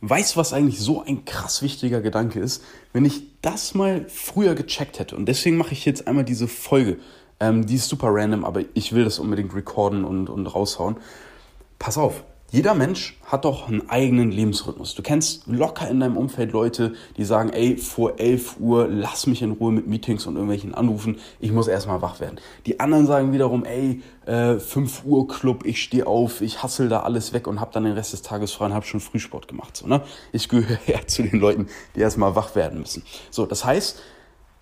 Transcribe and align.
Weißt 0.00 0.34
du, 0.34 0.40
was 0.40 0.52
eigentlich 0.52 0.80
so 0.80 1.02
ein 1.02 1.24
krass 1.24 1.62
wichtiger 1.62 2.00
Gedanke 2.00 2.38
ist? 2.40 2.62
Wenn 2.92 3.04
ich 3.04 3.22
das 3.40 3.74
mal 3.74 4.06
früher 4.08 4.54
gecheckt 4.54 4.98
hätte, 4.98 5.16
und 5.16 5.26
deswegen 5.26 5.56
mache 5.56 5.72
ich 5.72 5.84
jetzt 5.84 6.06
einmal 6.06 6.24
diese 6.24 6.48
Folge, 6.48 6.98
ähm, 7.40 7.66
die 7.66 7.76
ist 7.76 7.88
super 7.88 8.08
random, 8.10 8.44
aber 8.44 8.62
ich 8.74 8.92
will 8.92 9.04
das 9.04 9.18
unbedingt 9.18 9.54
recorden 9.54 10.04
und, 10.04 10.28
und 10.28 10.46
raushauen. 10.46 10.96
Pass 11.78 11.98
auf, 11.98 12.24
jeder 12.52 12.74
Mensch 12.74 13.18
hat 13.24 13.44
doch 13.44 13.68
einen 13.68 13.90
eigenen 13.90 14.30
Lebensrhythmus. 14.30 14.94
Du 14.94 15.02
kennst 15.02 15.46
locker 15.46 15.88
in 15.88 15.98
deinem 15.98 16.16
Umfeld 16.16 16.52
Leute, 16.52 16.94
die 17.16 17.24
sagen, 17.24 17.50
ey, 17.50 17.76
vor 17.76 18.20
11 18.20 18.60
Uhr 18.60 18.86
lass 18.88 19.26
mich 19.26 19.42
in 19.42 19.52
Ruhe 19.52 19.72
mit 19.72 19.88
Meetings 19.88 20.26
und 20.26 20.34
irgendwelchen 20.34 20.72
Anrufen, 20.72 21.18
ich 21.40 21.50
muss 21.50 21.66
erstmal 21.66 22.02
wach 22.02 22.20
werden. 22.20 22.38
Die 22.64 22.78
anderen 22.78 23.06
sagen 23.06 23.32
wiederum, 23.32 23.64
ey, 23.64 24.00
äh, 24.26 24.58
5 24.60 25.04
Uhr 25.04 25.26
Club, 25.26 25.66
ich 25.66 25.82
stehe 25.82 26.06
auf, 26.06 26.40
ich 26.40 26.62
hassel 26.62 26.88
da 26.88 27.00
alles 27.00 27.32
weg 27.32 27.48
und 27.48 27.60
hab 27.60 27.72
dann 27.72 27.82
den 27.82 27.94
Rest 27.94 28.12
des 28.12 28.22
Tages 28.22 28.52
frei 28.52 28.66
und 28.66 28.74
hab 28.74 28.84
schon 28.84 29.00
Frühsport 29.00 29.48
gemacht. 29.48 29.76
So, 29.76 29.88
ne? 29.88 30.02
Ich 30.32 30.48
gehöre 30.48 30.78
ja 30.86 31.04
zu 31.04 31.24
den 31.24 31.40
Leuten, 31.40 31.66
die 31.96 32.00
erstmal 32.00 32.36
wach 32.36 32.54
werden 32.54 32.78
müssen. 32.78 33.02
So, 33.30 33.44
das 33.44 33.64
heißt, 33.64 34.00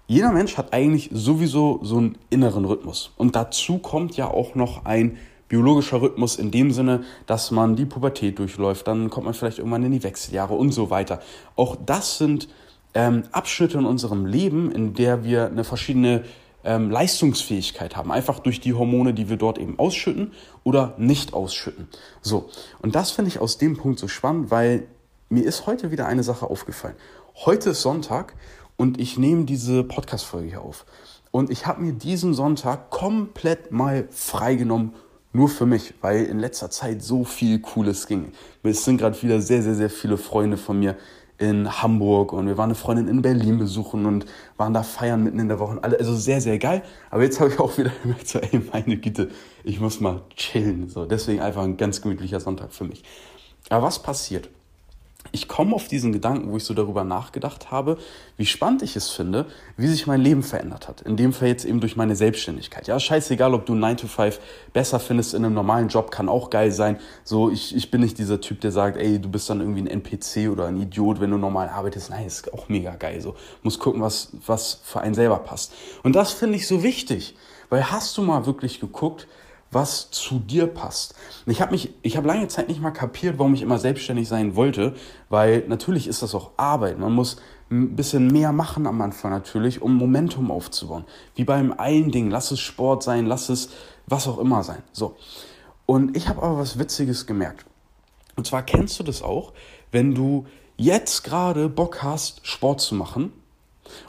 jeder 0.06 0.32
Mensch 0.32 0.56
hat 0.56 0.72
eigentlich 0.72 1.10
sowieso 1.12 1.80
so 1.82 1.98
einen 1.98 2.18
inneren 2.30 2.64
Rhythmus. 2.64 3.12
Und 3.16 3.36
dazu 3.36 3.78
kommt 3.78 4.16
ja 4.16 4.28
auch 4.28 4.54
noch 4.54 4.84
ein 4.86 5.18
biologischer 5.54 6.02
Rhythmus 6.02 6.34
in 6.34 6.50
dem 6.50 6.72
Sinne, 6.72 7.04
dass 7.26 7.52
man 7.52 7.76
die 7.76 7.84
Pubertät 7.84 8.40
durchläuft, 8.40 8.88
dann 8.88 9.08
kommt 9.08 9.26
man 9.26 9.34
vielleicht 9.34 9.58
irgendwann 9.58 9.84
in 9.84 9.92
die 9.92 10.02
Wechseljahre 10.02 10.54
und 10.54 10.72
so 10.72 10.90
weiter. 10.90 11.20
Auch 11.54 11.76
das 11.76 12.18
sind 12.18 12.48
ähm, 12.92 13.22
Abschnitte 13.30 13.78
in 13.78 13.84
unserem 13.84 14.26
Leben, 14.26 14.72
in 14.72 14.94
der 14.94 15.22
wir 15.22 15.46
eine 15.46 15.62
verschiedene 15.62 16.24
ähm, 16.64 16.90
Leistungsfähigkeit 16.90 17.94
haben, 17.94 18.10
einfach 18.10 18.40
durch 18.40 18.60
die 18.60 18.74
Hormone, 18.74 19.14
die 19.14 19.28
wir 19.28 19.36
dort 19.36 19.58
eben 19.58 19.78
ausschütten 19.78 20.32
oder 20.64 20.94
nicht 20.98 21.34
ausschütten. 21.34 21.86
So, 22.20 22.48
und 22.82 22.96
das 22.96 23.12
finde 23.12 23.28
ich 23.28 23.38
aus 23.38 23.56
dem 23.56 23.76
Punkt 23.76 24.00
so 24.00 24.08
spannend, 24.08 24.50
weil 24.50 24.88
mir 25.28 25.44
ist 25.44 25.68
heute 25.68 25.92
wieder 25.92 26.08
eine 26.08 26.24
Sache 26.24 26.50
aufgefallen. 26.50 26.96
Heute 27.44 27.70
ist 27.70 27.82
Sonntag 27.82 28.34
und 28.76 28.98
ich 28.98 29.18
nehme 29.18 29.44
diese 29.44 29.84
Podcast-Folge 29.84 30.48
hier 30.48 30.62
auf. 30.62 30.84
Und 31.30 31.48
ich 31.48 31.64
habe 31.66 31.80
mir 31.80 31.92
diesen 31.92 32.34
Sonntag 32.34 32.90
komplett 32.90 33.70
mal 33.70 34.08
freigenommen 34.10 34.94
nur 35.34 35.48
für 35.48 35.66
mich, 35.66 35.94
weil 36.00 36.24
in 36.24 36.38
letzter 36.38 36.70
Zeit 36.70 37.02
so 37.02 37.24
viel 37.24 37.58
Cooles 37.58 38.06
ging. 38.06 38.32
Es 38.62 38.84
sind 38.84 38.98
gerade 38.98 39.20
wieder 39.20 39.40
sehr, 39.40 39.62
sehr, 39.62 39.74
sehr 39.74 39.90
viele 39.90 40.16
Freunde 40.16 40.56
von 40.56 40.78
mir 40.78 40.96
in 41.38 41.82
Hamburg 41.82 42.32
und 42.32 42.46
wir 42.46 42.56
waren 42.56 42.70
eine 42.70 42.76
Freundin 42.76 43.08
in 43.08 43.20
Berlin 43.20 43.58
besuchen 43.58 44.06
und 44.06 44.26
waren 44.56 44.72
da 44.72 44.84
feiern 44.84 45.24
mitten 45.24 45.40
in 45.40 45.48
der 45.48 45.58
Woche. 45.58 45.82
Also 45.82 46.14
sehr, 46.14 46.40
sehr 46.40 46.58
geil. 46.58 46.82
Aber 47.10 47.24
jetzt 47.24 47.40
habe 47.40 47.50
ich 47.50 47.58
auch 47.58 47.76
wieder 47.76 47.90
gemerkt, 48.02 48.28
so, 48.28 48.38
ey, 48.38 48.62
meine 48.72 48.96
Güte, 48.96 49.30
ich 49.64 49.80
muss 49.80 50.00
mal 50.00 50.22
chillen. 50.36 50.88
So, 50.88 51.04
deswegen 51.04 51.40
einfach 51.40 51.64
ein 51.64 51.76
ganz 51.76 52.00
gemütlicher 52.00 52.38
Sonntag 52.38 52.72
für 52.72 52.84
mich. 52.84 53.02
Aber 53.70 53.86
was 53.86 54.00
passiert? 54.00 54.48
Ich 55.32 55.48
komme 55.48 55.74
auf 55.74 55.88
diesen 55.88 56.12
Gedanken, 56.12 56.50
wo 56.50 56.56
ich 56.56 56.64
so 56.64 56.74
darüber 56.74 57.02
nachgedacht 57.02 57.70
habe, 57.70 57.98
wie 58.36 58.46
spannend 58.46 58.82
ich 58.82 58.94
es 58.94 59.10
finde, 59.10 59.46
wie 59.76 59.86
sich 59.86 60.06
mein 60.06 60.20
Leben 60.20 60.42
verändert 60.42 60.88
hat. 60.88 61.00
In 61.00 61.16
dem 61.16 61.32
Fall 61.32 61.48
jetzt 61.48 61.64
eben 61.64 61.80
durch 61.80 61.96
meine 61.96 62.14
Selbstständigkeit. 62.14 62.86
Ja, 62.86 63.00
scheißegal, 63.00 63.54
ob 63.54 63.66
du 63.66 63.74
9 63.74 63.96
to 63.96 64.06
5 64.06 64.38
besser 64.72 65.00
findest 65.00 65.34
in 65.34 65.44
einem 65.44 65.54
normalen 65.54 65.88
Job, 65.88 66.10
kann 66.10 66.28
auch 66.28 66.50
geil 66.50 66.70
sein. 66.70 66.98
So, 67.24 67.50
ich, 67.50 67.74
ich 67.74 67.90
bin 67.90 68.00
nicht 68.00 68.18
dieser 68.18 68.40
Typ, 68.40 68.60
der 68.60 68.70
sagt, 68.70 68.96
ey, 68.96 69.18
du 69.18 69.28
bist 69.28 69.50
dann 69.50 69.60
irgendwie 69.60 69.82
ein 69.82 69.86
NPC 69.86 70.50
oder 70.50 70.66
ein 70.66 70.80
Idiot, 70.80 71.20
wenn 71.20 71.30
du 71.30 71.38
normal 71.38 71.68
arbeitest. 71.68 72.10
Nein, 72.10 72.26
ist 72.26 72.52
auch 72.52 72.68
mega 72.68 72.94
geil. 72.94 73.20
So, 73.20 73.34
muss 73.62 73.78
gucken, 73.78 74.00
was, 74.02 74.30
was 74.46 74.80
für 74.84 75.00
einen 75.00 75.14
selber 75.14 75.38
passt. 75.38 75.72
Und 76.02 76.14
das 76.14 76.32
finde 76.32 76.56
ich 76.56 76.66
so 76.66 76.82
wichtig. 76.82 77.36
Weil 77.70 77.90
hast 77.90 78.16
du 78.16 78.22
mal 78.22 78.46
wirklich 78.46 78.78
geguckt, 78.78 79.26
was 79.74 80.10
zu 80.10 80.38
dir 80.38 80.66
passt. 80.66 81.14
Ich 81.46 81.60
habe 81.60 81.72
mich, 81.72 81.92
ich 82.02 82.16
habe 82.16 82.28
lange 82.28 82.48
Zeit 82.48 82.68
nicht 82.68 82.80
mal 82.80 82.90
kapiert, 82.90 83.38
warum 83.38 83.54
ich 83.54 83.62
immer 83.62 83.78
selbstständig 83.78 84.28
sein 84.28 84.56
wollte, 84.56 84.94
weil 85.28 85.64
natürlich 85.68 86.06
ist 86.06 86.22
das 86.22 86.34
auch 86.34 86.52
Arbeit. 86.56 86.98
Man 86.98 87.12
muss 87.12 87.36
ein 87.70 87.96
bisschen 87.96 88.28
mehr 88.28 88.52
machen 88.52 88.86
am 88.86 89.00
Anfang 89.00 89.30
natürlich, 89.30 89.82
um 89.82 89.96
Momentum 89.96 90.50
aufzubauen. 90.50 91.04
Wie 91.34 91.44
beim 91.44 91.72
einen 91.72 92.10
Ding, 92.10 92.30
lass 92.30 92.50
es 92.50 92.60
Sport 92.60 93.02
sein, 93.02 93.26
lass 93.26 93.48
es 93.48 93.70
was 94.06 94.28
auch 94.28 94.38
immer 94.38 94.62
sein. 94.62 94.82
So. 94.92 95.16
Und 95.86 96.16
ich 96.16 96.28
habe 96.28 96.42
aber 96.42 96.58
was 96.58 96.78
Witziges 96.78 97.26
gemerkt. 97.26 97.66
Und 98.36 98.46
zwar 98.46 98.62
kennst 98.62 98.98
du 98.98 99.02
das 99.02 99.22
auch, 99.22 99.52
wenn 99.90 100.14
du 100.14 100.46
jetzt 100.76 101.24
gerade 101.24 101.68
Bock 101.68 102.02
hast, 102.02 102.46
Sport 102.46 102.80
zu 102.80 102.94
machen. 102.94 103.32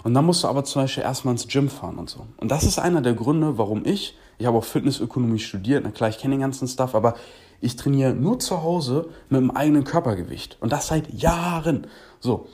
Und 0.04 0.14
dann 0.14 0.26
musst 0.26 0.44
du 0.44 0.48
aber 0.48 0.64
zum 0.64 0.84
Beispiel 0.84 1.04
erstmal 1.04 1.34
ins 1.34 1.48
Gym 1.48 1.70
fahren 1.70 1.98
und 1.98 2.10
so. 2.10 2.26
Und 2.38 2.50
das 2.50 2.64
ist 2.64 2.80
einer 2.80 3.02
der 3.02 3.14
Gründe, 3.14 3.58
warum 3.58 3.86
ich 3.86 4.16
ich 4.38 4.46
habe 4.46 4.58
auch 4.58 4.64
Fitnessökonomie 4.64 5.40
studiert, 5.40 5.84
na 5.84 5.92
klar, 5.92 6.10
ich 6.10 6.18
kenne 6.18 6.36
den 6.36 6.42
ganzen 6.42 6.68
Stuff, 6.68 6.96
aber 6.96 7.16
ich 7.62 7.76
trainiere 7.76 8.14
nur 8.14 8.40
zu 8.40 8.64
Hause 8.64 9.10
mit 9.30 9.40
dem 9.40 9.52
eigenen 9.52 9.84
Körpergewicht. 9.84 10.58
Und 10.60 10.72
das 10.72 10.88
seit 10.88 11.14
Jahren. 11.14 11.88
So. 12.20 12.48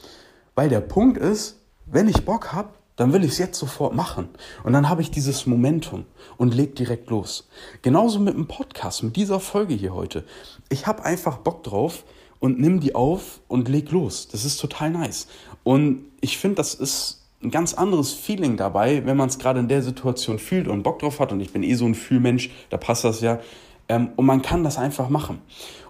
Weil 0.54 0.70
der 0.70 0.82
Punkt 0.82 1.18
ist, 1.18 1.60
wenn 1.86 2.08
ich 2.08 2.24
Bock 2.26 2.54
habe, 2.54 2.70
dann 2.98 3.14
will 3.14 3.24
ich 3.24 3.32
es 3.32 3.38
jetzt 3.40 3.58
sofort 3.58 3.96
machen. 3.96 4.30
Und 4.64 4.74
dann 4.74 4.90
habe 4.90 5.02
ich 5.02 5.10
dieses 5.10 5.48
Momentum 5.48 6.06
und 6.38 6.54
leg 6.54 6.76
direkt 6.76 7.10
los. 7.10 7.50
Genauso 7.82 8.20
mit 8.20 8.36
dem 8.36 8.48
Podcast, 8.48 9.02
mit 9.02 9.16
dieser 9.16 9.40
Folge 9.40 9.74
hier 9.74 9.96
heute. 9.96 10.24
Ich 10.70 10.86
habe 10.86 11.04
einfach 11.04 11.38
Bock 11.38 11.64
drauf 11.64 12.04
und 12.42 12.60
nimm 12.60 12.82
die 12.82 12.96
auf 12.96 13.40
und 13.48 13.70
leg 13.70 13.92
los. 13.92 14.28
Das 14.28 14.44
ist 14.44 14.58
total 14.58 14.90
nice. 14.90 15.28
Und 15.64 16.06
ich 16.20 16.38
finde, 16.38 16.56
das 16.56 16.74
ist 16.74 17.22
ein 17.42 17.52
ganz 17.52 17.74
anderes 17.74 18.14
Feeling 18.14 18.58
dabei, 18.58 19.06
wenn 19.06 19.16
man 19.16 19.30
es 19.30 19.40
gerade 19.40 19.60
in 19.60 19.68
der 19.68 19.82
Situation 19.82 20.40
fühlt 20.40 20.68
und 20.68 20.84
Bock 20.84 21.00
drauf 21.00 21.20
hat. 21.20 21.32
Und 21.32 21.40
ich 21.40 21.54
bin 21.54 21.64
eh 21.64 21.76
so 21.76 21.86
ein 21.86 21.96
Fühlmensch, 21.96 22.50
da 22.70 22.78
passt 22.78 23.04
das 23.04 23.22
ja. 23.22 23.40
Ähm, 23.88 24.10
und 24.16 24.26
man 24.26 24.42
kann 24.42 24.64
das 24.64 24.78
einfach 24.78 25.08
machen. 25.10 25.40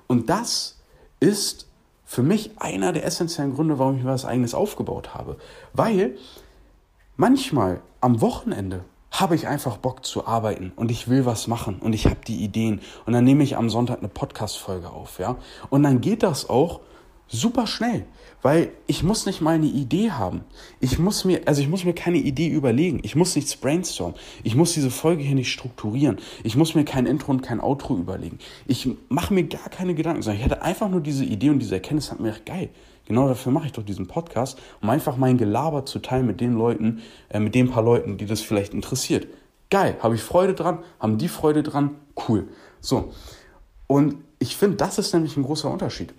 Und 0.07 0.29
das 0.29 0.78
ist 1.22 1.67
für 2.03 2.22
mich 2.22 2.51
einer 2.57 2.91
der 2.91 3.06
essentiellen 3.06 3.56
Gründe, 3.56 3.79
warum 3.79 3.97
ich 3.97 4.03
mir 4.03 4.09
was 4.09 4.25
eigenes 4.25 4.53
aufgebaut 4.53 5.13
habe. 5.13 5.38
Weil 5.72 6.17
manchmal 7.16 7.81
am 8.01 8.19
Wochenende 8.19 8.84
habe 9.11 9.35
ich 9.35 9.47
einfach 9.47 9.77
Bock 9.77 10.05
zu 10.05 10.25
arbeiten 10.25 10.72
und 10.75 10.89
ich 10.89 11.07
will 11.07 11.25
was 11.25 11.47
machen 11.47 11.79
und 11.79 11.94
ich 11.94 12.05
habe 12.05 12.22
die 12.25 12.44
Ideen 12.44 12.79
und 13.05 13.13
dann 13.13 13.25
nehme 13.25 13.44
ich 13.44 13.57
am 13.57 13.69
Sonntag 13.69 13.99
eine 13.99 14.07
Podcast 14.07 14.57
Folge 14.57 14.89
auf, 14.89 15.19
ja? 15.19 15.35
Und 15.69 15.83
dann 15.83 16.01
geht 16.01 16.23
das 16.23 16.49
auch 16.49 16.79
super 17.31 17.66
schnell, 17.66 18.05
weil 18.41 18.72
ich 18.88 19.03
muss 19.03 19.25
nicht 19.25 19.41
mal 19.41 19.55
eine 19.55 19.67
Idee 19.67 20.11
haben. 20.11 20.41
Ich 20.79 20.99
muss 20.99 21.25
mir, 21.25 21.41
also 21.45 21.61
ich 21.61 21.69
muss 21.69 21.83
mir 21.83 21.94
keine 21.94 22.17
Idee 22.17 22.47
überlegen. 22.47 22.99
Ich 23.03 23.16
muss 23.16 23.35
nichts 23.35 23.55
brainstormen. 23.55 24.16
Ich 24.44 24.55
muss 24.55 24.73
diese 24.73 24.91
Folge 24.91 25.23
hier 25.23 25.35
nicht 25.35 25.51
strukturieren. 25.51 26.17
Ich 26.43 26.55
muss 26.55 26.75
mir 26.75 26.83
kein 26.83 27.05
Intro 27.05 27.31
und 27.31 27.41
kein 27.41 27.61
Outro 27.61 27.95
überlegen. 27.95 28.39
Ich 28.67 28.89
mache 29.09 29.33
mir 29.33 29.43
gar 29.43 29.69
keine 29.69 29.95
Gedanken, 29.95 30.22
sondern 30.22 30.39
ich 30.39 30.45
hatte 30.45 30.61
einfach 30.61 30.89
nur 30.89 31.01
diese 31.01 31.23
Idee 31.23 31.49
und 31.49 31.59
diese 31.59 31.75
Erkenntnis 31.75 32.11
hat 32.11 32.19
mir 32.19 32.31
gedacht, 32.31 32.45
geil. 32.45 32.69
Genau 33.11 33.27
dafür 33.27 33.51
mache 33.51 33.66
ich 33.66 33.73
doch 33.73 33.83
diesen 33.83 34.07
Podcast, 34.07 34.57
um 34.81 34.89
einfach 34.89 35.17
mein 35.17 35.38
Gelaber 35.38 35.85
zu 35.85 35.99
teilen 35.99 36.25
mit 36.25 36.39
den 36.39 36.53
Leuten, 36.53 37.01
äh, 37.27 37.41
mit 37.41 37.55
den 37.55 37.69
paar 37.69 37.83
Leuten, 37.83 38.17
die 38.17 38.25
das 38.25 38.39
vielleicht 38.39 38.73
interessiert. 38.73 39.27
Geil, 39.69 39.97
habe 39.99 40.16
ich 40.16 40.23
Freude 40.23 40.53
dran, 40.53 40.79
haben 40.97 41.17
die 41.17 41.27
Freude 41.27 41.61
dran, 41.61 41.97
cool. 42.29 42.47
So. 42.79 43.11
Und 43.88 44.16
ich 44.39 44.55
finde, 44.55 44.77
das 44.77 44.97
ist 44.97 45.13
nämlich 45.13 45.35
ein 45.35 45.44
großer 45.44 45.69
Unterschied. 45.69 46.13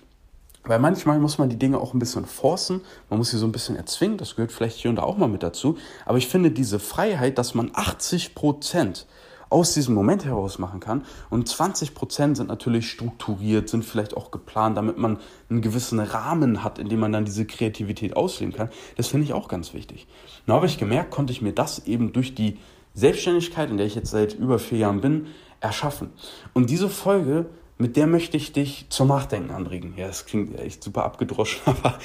Weil 0.65 0.81
manchmal 0.81 1.19
muss 1.19 1.39
man 1.39 1.49
die 1.49 1.59
Dinge 1.59 1.81
auch 1.81 1.95
ein 1.95 1.99
bisschen 1.99 2.27
forcen, 2.27 2.83
man 3.09 3.19
muss 3.19 3.31
sie 3.31 3.39
so 3.39 3.47
ein 3.47 3.53
bisschen 3.53 3.75
erzwingen, 3.75 4.19
das 4.19 4.37
gehört 4.37 4.53
vielleicht 4.53 4.77
hier 4.77 4.91
und 4.91 4.97
da 4.97 5.03
auch 5.05 5.17
mal 5.17 5.29
mit 5.29 5.43
dazu. 5.43 5.79
Aber 6.05 6.19
ich 6.19 6.29
finde 6.29 6.51
diese 6.51 6.79
Freiheit, 6.79 7.39
dass 7.39 7.55
man 7.55 7.71
80 7.73 8.35
Prozent 8.35 9.07
aus 9.53 9.75
diesem 9.75 9.95
Moment 9.95 10.25
heraus 10.25 10.59
machen 10.59 10.81
kann 10.81 11.05
und 11.31 11.49
20 11.49 11.95
Prozent 11.95 12.37
sind 12.37 12.49
natürlich 12.49 12.91
strukturiert, 12.91 13.69
sind 13.69 13.85
vielleicht 13.85 14.17
auch 14.17 14.31
geplant, 14.31 14.77
damit 14.77 14.99
man 14.99 15.19
einen 15.51 15.61
gewissen 15.61 16.01
Rahmen 16.01 16.65
hat, 16.65 16.79
in 16.79 16.89
dem 16.89 17.01
man 17.01 17.13
dann 17.13 17.25
diese 17.25 17.47
Kreativität 17.47 18.17
ausleben 18.17 18.55
kann. 18.55 18.71
Das 18.97 19.09
finde 19.09 19.27
ich 19.27 19.33
auch 19.33 19.49
ganz 19.49 19.75
wichtig. 19.75 20.07
Nun 20.47 20.57
habe 20.57 20.67
ich 20.67 20.79
gemerkt, 20.79 21.11
konnte 21.11 21.33
ich 21.33 21.43
mir 21.43 21.53
das 21.53 21.87
eben 21.87 22.13
durch 22.13 22.35
die 22.35 22.59
Selbstständigkeit, 22.95 23.71
in 23.71 23.77
der 23.77 23.87
ich 23.87 23.95
jetzt 23.95 24.11
seit 24.11 24.35
über 24.35 24.59
vier 24.59 24.79
Jahren 24.79 25.01
bin, 25.01 25.27
erschaffen. 25.61 26.11
Und 26.53 26.71
diese 26.71 26.89
Folge 26.89 27.47
mit 27.79 27.97
der 27.97 28.07
möchte 28.07 28.37
ich 28.37 28.53
dich 28.53 28.87
zum 28.91 29.09
Nachdenken 29.09 29.51
anregen. 29.51 29.95
Ja, 29.97 30.07
das 30.07 30.25
klingt 30.25 30.57
echt 30.57 30.85
super 30.85 31.05
abgedroschen, 31.05 31.63
aber 31.67 31.99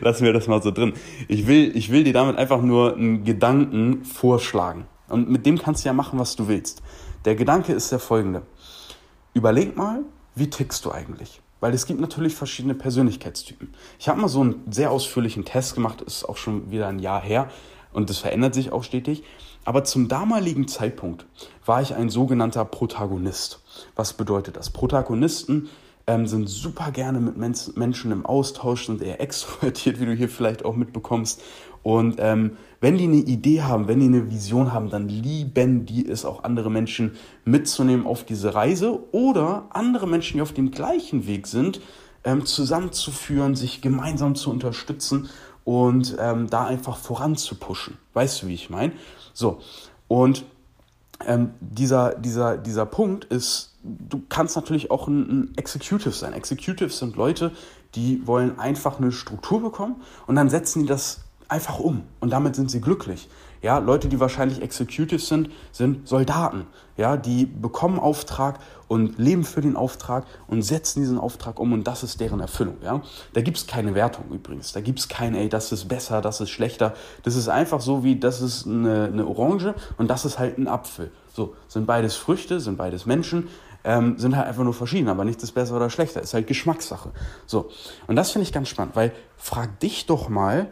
lassen 0.00 0.24
wir 0.24 0.32
das 0.32 0.46
mal 0.46 0.62
so 0.62 0.70
drin. 0.70 0.92
Ich 1.26 1.48
will, 1.48 1.76
ich 1.76 1.90
will 1.90 2.04
dir 2.04 2.12
damit 2.12 2.36
einfach 2.36 2.62
nur 2.62 2.94
einen 2.94 3.24
Gedanken 3.24 4.04
vorschlagen. 4.04 4.86
Und 5.08 5.30
mit 5.30 5.46
dem 5.46 5.58
kannst 5.58 5.84
du 5.84 5.88
ja 5.88 5.92
machen, 5.92 6.18
was 6.18 6.36
du 6.36 6.48
willst. 6.48 6.82
Der 7.24 7.34
Gedanke 7.34 7.72
ist 7.72 7.92
der 7.92 7.98
folgende. 7.98 8.42
Überleg 9.34 9.76
mal, 9.76 10.00
wie 10.34 10.50
tickst 10.50 10.84
du 10.84 10.92
eigentlich? 10.92 11.40
Weil 11.60 11.72
es 11.74 11.86
gibt 11.86 12.00
natürlich 12.00 12.34
verschiedene 12.34 12.74
Persönlichkeitstypen. 12.74 13.74
Ich 13.98 14.08
habe 14.08 14.20
mal 14.20 14.28
so 14.28 14.40
einen 14.40 14.62
sehr 14.70 14.90
ausführlichen 14.90 15.44
Test 15.44 15.74
gemacht, 15.74 16.02
ist 16.02 16.24
auch 16.28 16.36
schon 16.36 16.70
wieder 16.70 16.88
ein 16.88 16.98
Jahr 16.98 17.22
her 17.22 17.50
und 17.92 18.10
das 18.10 18.18
verändert 18.18 18.54
sich 18.54 18.72
auch 18.72 18.84
stetig. 18.84 19.24
Aber 19.64 19.82
zum 19.82 20.06
damaligen 20.06 20.68
Zeitpunkt 20.68 21.26
war 21.64 21.82
ich 21.82 21.94
ein 21.94 22.10
sogenannter 22.10 22.64
Protagonist. 22.64 23.60
Was 23.96 24.12
bedeutet 24.12 24.56
das? 24.56 24.70
Protagonisten 24.70 25.68
ähm, 26.06 26.26
sind 26.26 26.48
super 26.48 26.90
gerne 26.90 27.20
mit 27.20 27.36
Men 27.36 27.54
Menschen 27.74 28.12
im 28.12 28.24
Austausch, 28.24 28.86
sind 28.86 29.02
eher 29.02 29.20
extrovertiert, 29.20 30.00
wie 30.00 30.06
du 30.06 30.12
hier 30.12 30.28
vielleicht 30.28 30.64
auch 30.64 30.76
mitbekommst. 30.76 31.42
Und 31.82 32.16
ähm, 32.18 32.56
wenn 32.80 32.98
die 32.98 33.04
eine 33.04 33.16
Idee 33.16 33.62
haben, 33.62 33.86
wenn 33.86 34.00
die 34.00 34.06
eine 34.06 34.30
Vision 34.30 34.72
haben, 34.72 34.90
dann 34.90 35.08
lieben 35.08 35.86
die 35.86 36.06
es 36.06 36.24
auch 36.24 36.42
andere 36.42 36.70
Menschen 36.70 37.12
mitzunehmen 37.44 38.06
auf 38.06 38.24
diese 38.24 38.54
Reise 38.54 38.98
oder 39.12 39.66
andere 39.70 40.08
Menschen, 40.08 40.38
die 40.38 40.42
auf 40.42 40.52
dem 40.52 40.72
gleichen 40.72 41.26
Weg 41.28 41.46
sind, 41.46 41.80
ähm, 42.24 42.44
zusammenzuführen, 42.44 43.54
sich 43.54 43.82
gemeinsam 43.82 44.34
zu 44.34 44.50
unterstützen 44.50 45.28
und 45.64 46.16
ähm, 46.18 46.50
da 46.50 46.66
einfach 46.66 46.96
voranzupushen. 46.96 47.98
Weißt 48.14 48.42
du, 48.42 48.48
wie 48.48 48.54
ich 48.54 48.68
meine? 48.68 48.92
So, 49.32 49.60
und 50.08 50.44
ähm, 51.24 51.50
dieser, 51.60 52.14
dieser, 52.16 52.58
dieser 52.58 52.86
Punkt 52.86 53.24
ist, 53.26 53.75
du 54.08 54.22
kannst 54.28 54.56
natürlich 54.56 54.90
auch 54.90 55.08
ein, 55.08 55.20
ein 55.20 55.52
Executive 55.56 56.10
sein. 56.10 56.32
Executives 56.32 56.98
sind 56.98 57.16
Leute, 57.16 57.52
die 57.94 58.26
wollen 58.26 58.58
einfach 58.58 58.98
eine 58.98 59.12
Struktur 59.12 59.60
bekommen 59.62 59.96
und 60.26 60.36
dann 60.36 60.50
setzen 60.50 60.82
die 60.82 60.88
das 60.88 61.20
einfach 61.48 61.78
um 61.78 62.02
und 62.20 62.30
damit 62.30 62.56
sind 62.56 62.70
sie 62.70 62.80
glücklich. 62.80 63.28
Ja, 63.62 63.78
Leute, 63.78 64.08
die 64.08 64.20
wahrscheinlich 64.20 64.62
Executives 64.62 65.28
sind, 65.28 65.50
sind 65.72 66.06
Soldaten. 66.06 66.66
Ja, 66.96 67.16
die 67.16 67.46
bekommen 67.46 67.98
Auftrag 67.98 68.60
und 68.86 69.18
leben 69.18 69.44
für 69.44 69.60
den 69.60 69.76
Auftrag 69.76 70.24
und 70.46 70.62
setzen 70.62 71.00
diesen 71.00 71.18
Auftrag 71.18 71.58
um 71.58 71.72
und 71.72 71.84
das 71.84 72.02
ist 72.02 72.20
deren 72.20 72.40
Erfüllung. 72.40 72.76
Ja, 72.82 73.02
da 73.32 73.40
gibt's 73.40 73.66
keine 73.66 73.94
Wertung 73.94 74.26
übrigens. 74.30 74.72
Da 74.72 74.80
gibt's 74.80 75.08
kein, 75.08 75.34
ey, 75.34 75.48
das 75.48 75.72
ist 75.72 75.88
besser, 75.88 76.20
das 76.20 76.40
ist 76.40 76.50
schlechter. 76.50 76.94
Das 77.22 77.34
ist 77.34 77.48
einfach 77.48 77.80
so 77.80 78.04
wie, 78.04 78.18
das 78.18 78.40
ist 78.40 78.66
eine, 78.66 79.06
eine 79.12 79.26
Orange 79.26 79.74
und 79.96 80.08
das 80.08 80.24
ist 80.24 80.38
halt 80.38 80.58
ein 80.58 80.68
Apfel. 80.68 81.10
So, 81.32 81.54
sind 81.68 81.86
beides 81.86 82.14
Früchte, 82.14 82.60
sind 82.60 82.78
beides 82.78 83.04
Menschen, 83.04 83.48
ähm, 83.86 84.18
sind 84.18 84.36
halt 84.36 84.48
einfach 84.48 84.64
nur 84.64 84.74
verschieden, 84.74 85.08
aber 85.08 85.24
nichts 85.24 85.42
ist 85.44 85.52
besser 85.52 85.76
oder 85.76 85.88
schlechter. 85.88 86.20
Ist 86.20 86.34
halt 86.34 86.46
Geschmackssache. 86.46 87.12
So, 87.46 87.70
und 88.08 88.16
das 88.16 88.32
finde 88.32 88.42
ich 88.42 88.52
ganz 88.52 88.68
spannend, 88.68 88.96
weil 88.96 89.12
frag 89.36 89.78
dich 89.80 90.06
doch 90.06 90.28
mal, 90.28 90.66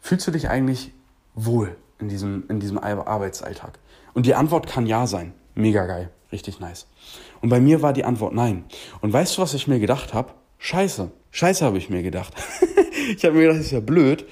fühlst 0.00 0.26
du 0.26 0.30
dich 0.30 0.48
eigentlich 0.48 0.92
wohl 1.34 1.76
in 1.98 2.08
diesem, 2.08 2.44
in 2.48 2.58
diesem 2.58 2.78
Arbeitsalltag? 2.78 3.78
Und 4.14 4.26
die 4.26 4.34
Antwort 4.34 4.66
kann 4.66 4.86
ja 4.86 5.06
sein. 5.06 5.34
Mega 5.54 5.86
geil. 5.86 6.10
Richtig 6.32 6.58
nice. 6.58 6.86
Und 7.42 7.50
bei 7.50 7.60
mir 7.60 7.82
war 7.82 7.92
die 7.92 8.04
Antwort 8.04 8.34
nein. 8.34 8.64
Und 9.00 9.12
weißt 9.12 9.36
du, 9.36 9.42
was 9.42 9.54
ich 9.54 9.68
mir 9.68 9.78
gedacht 9.78 10.14
habe? 10.14 10.32
Scheiße. 10.58 11.10
Scheiße 11.30 11.64
habe 11.64 11.76
ich 11.76 11.90
mir 11.90 12.02
gedacht. 12.02 12.34
ich 13.16 13.24
habe 13.24 13.34
mir 13.34 13.42
gedacht, 13.42 13.58
das 13.58 13.66
ist 13.66 13.72
ja 13.72 13.80
blöd, 13.80 14.24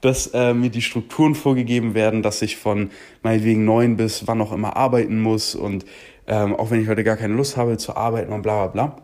dass 0.00 0.28
äh, 0.28 0.54
mir 0.54 0.70
die 0.70 0.82
Strukturen 0.82 1.34
vorgegeben 1.34 1.94
werden, 1.94 2.22
dass 2.22 2.40
ich 2.40 2.56
von 2.56 2.90
meinetwegen 3.22 3.64
neun 3.64 3.96
bis 3.96 4.26
wann 4.26 4.40
auch 4.40 4.52
immer 4.52 4.76
arbeiten 4.76 5.20
muss 5.20 5.54
und 5.54 5.84
ähm, 6.26 6.54
auch 6.54 6.70
wenn 6.70 6.82
ich 6.82 6.88
heute 6.88 7.04
gar 7.04 7.16
keine 7.16 7.34
Lust 7.34 7.56
habe 7.56 7.76
zu 7.78 7.96
arbeiten 7.96 8.32
und 8.32 8.42
bla 8.42 8.66
bla 8.66 8.86
bla, 8.86 9.02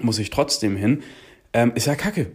muss 0.00 0.18
ich 0.18 0.30
trotzdem 0.30 0.76
hin. 0.76 1.02
Ähm, 1.52 1.72
ist 1.74 1.86
ja 1.86 1.94
kacke. 1.94 2.32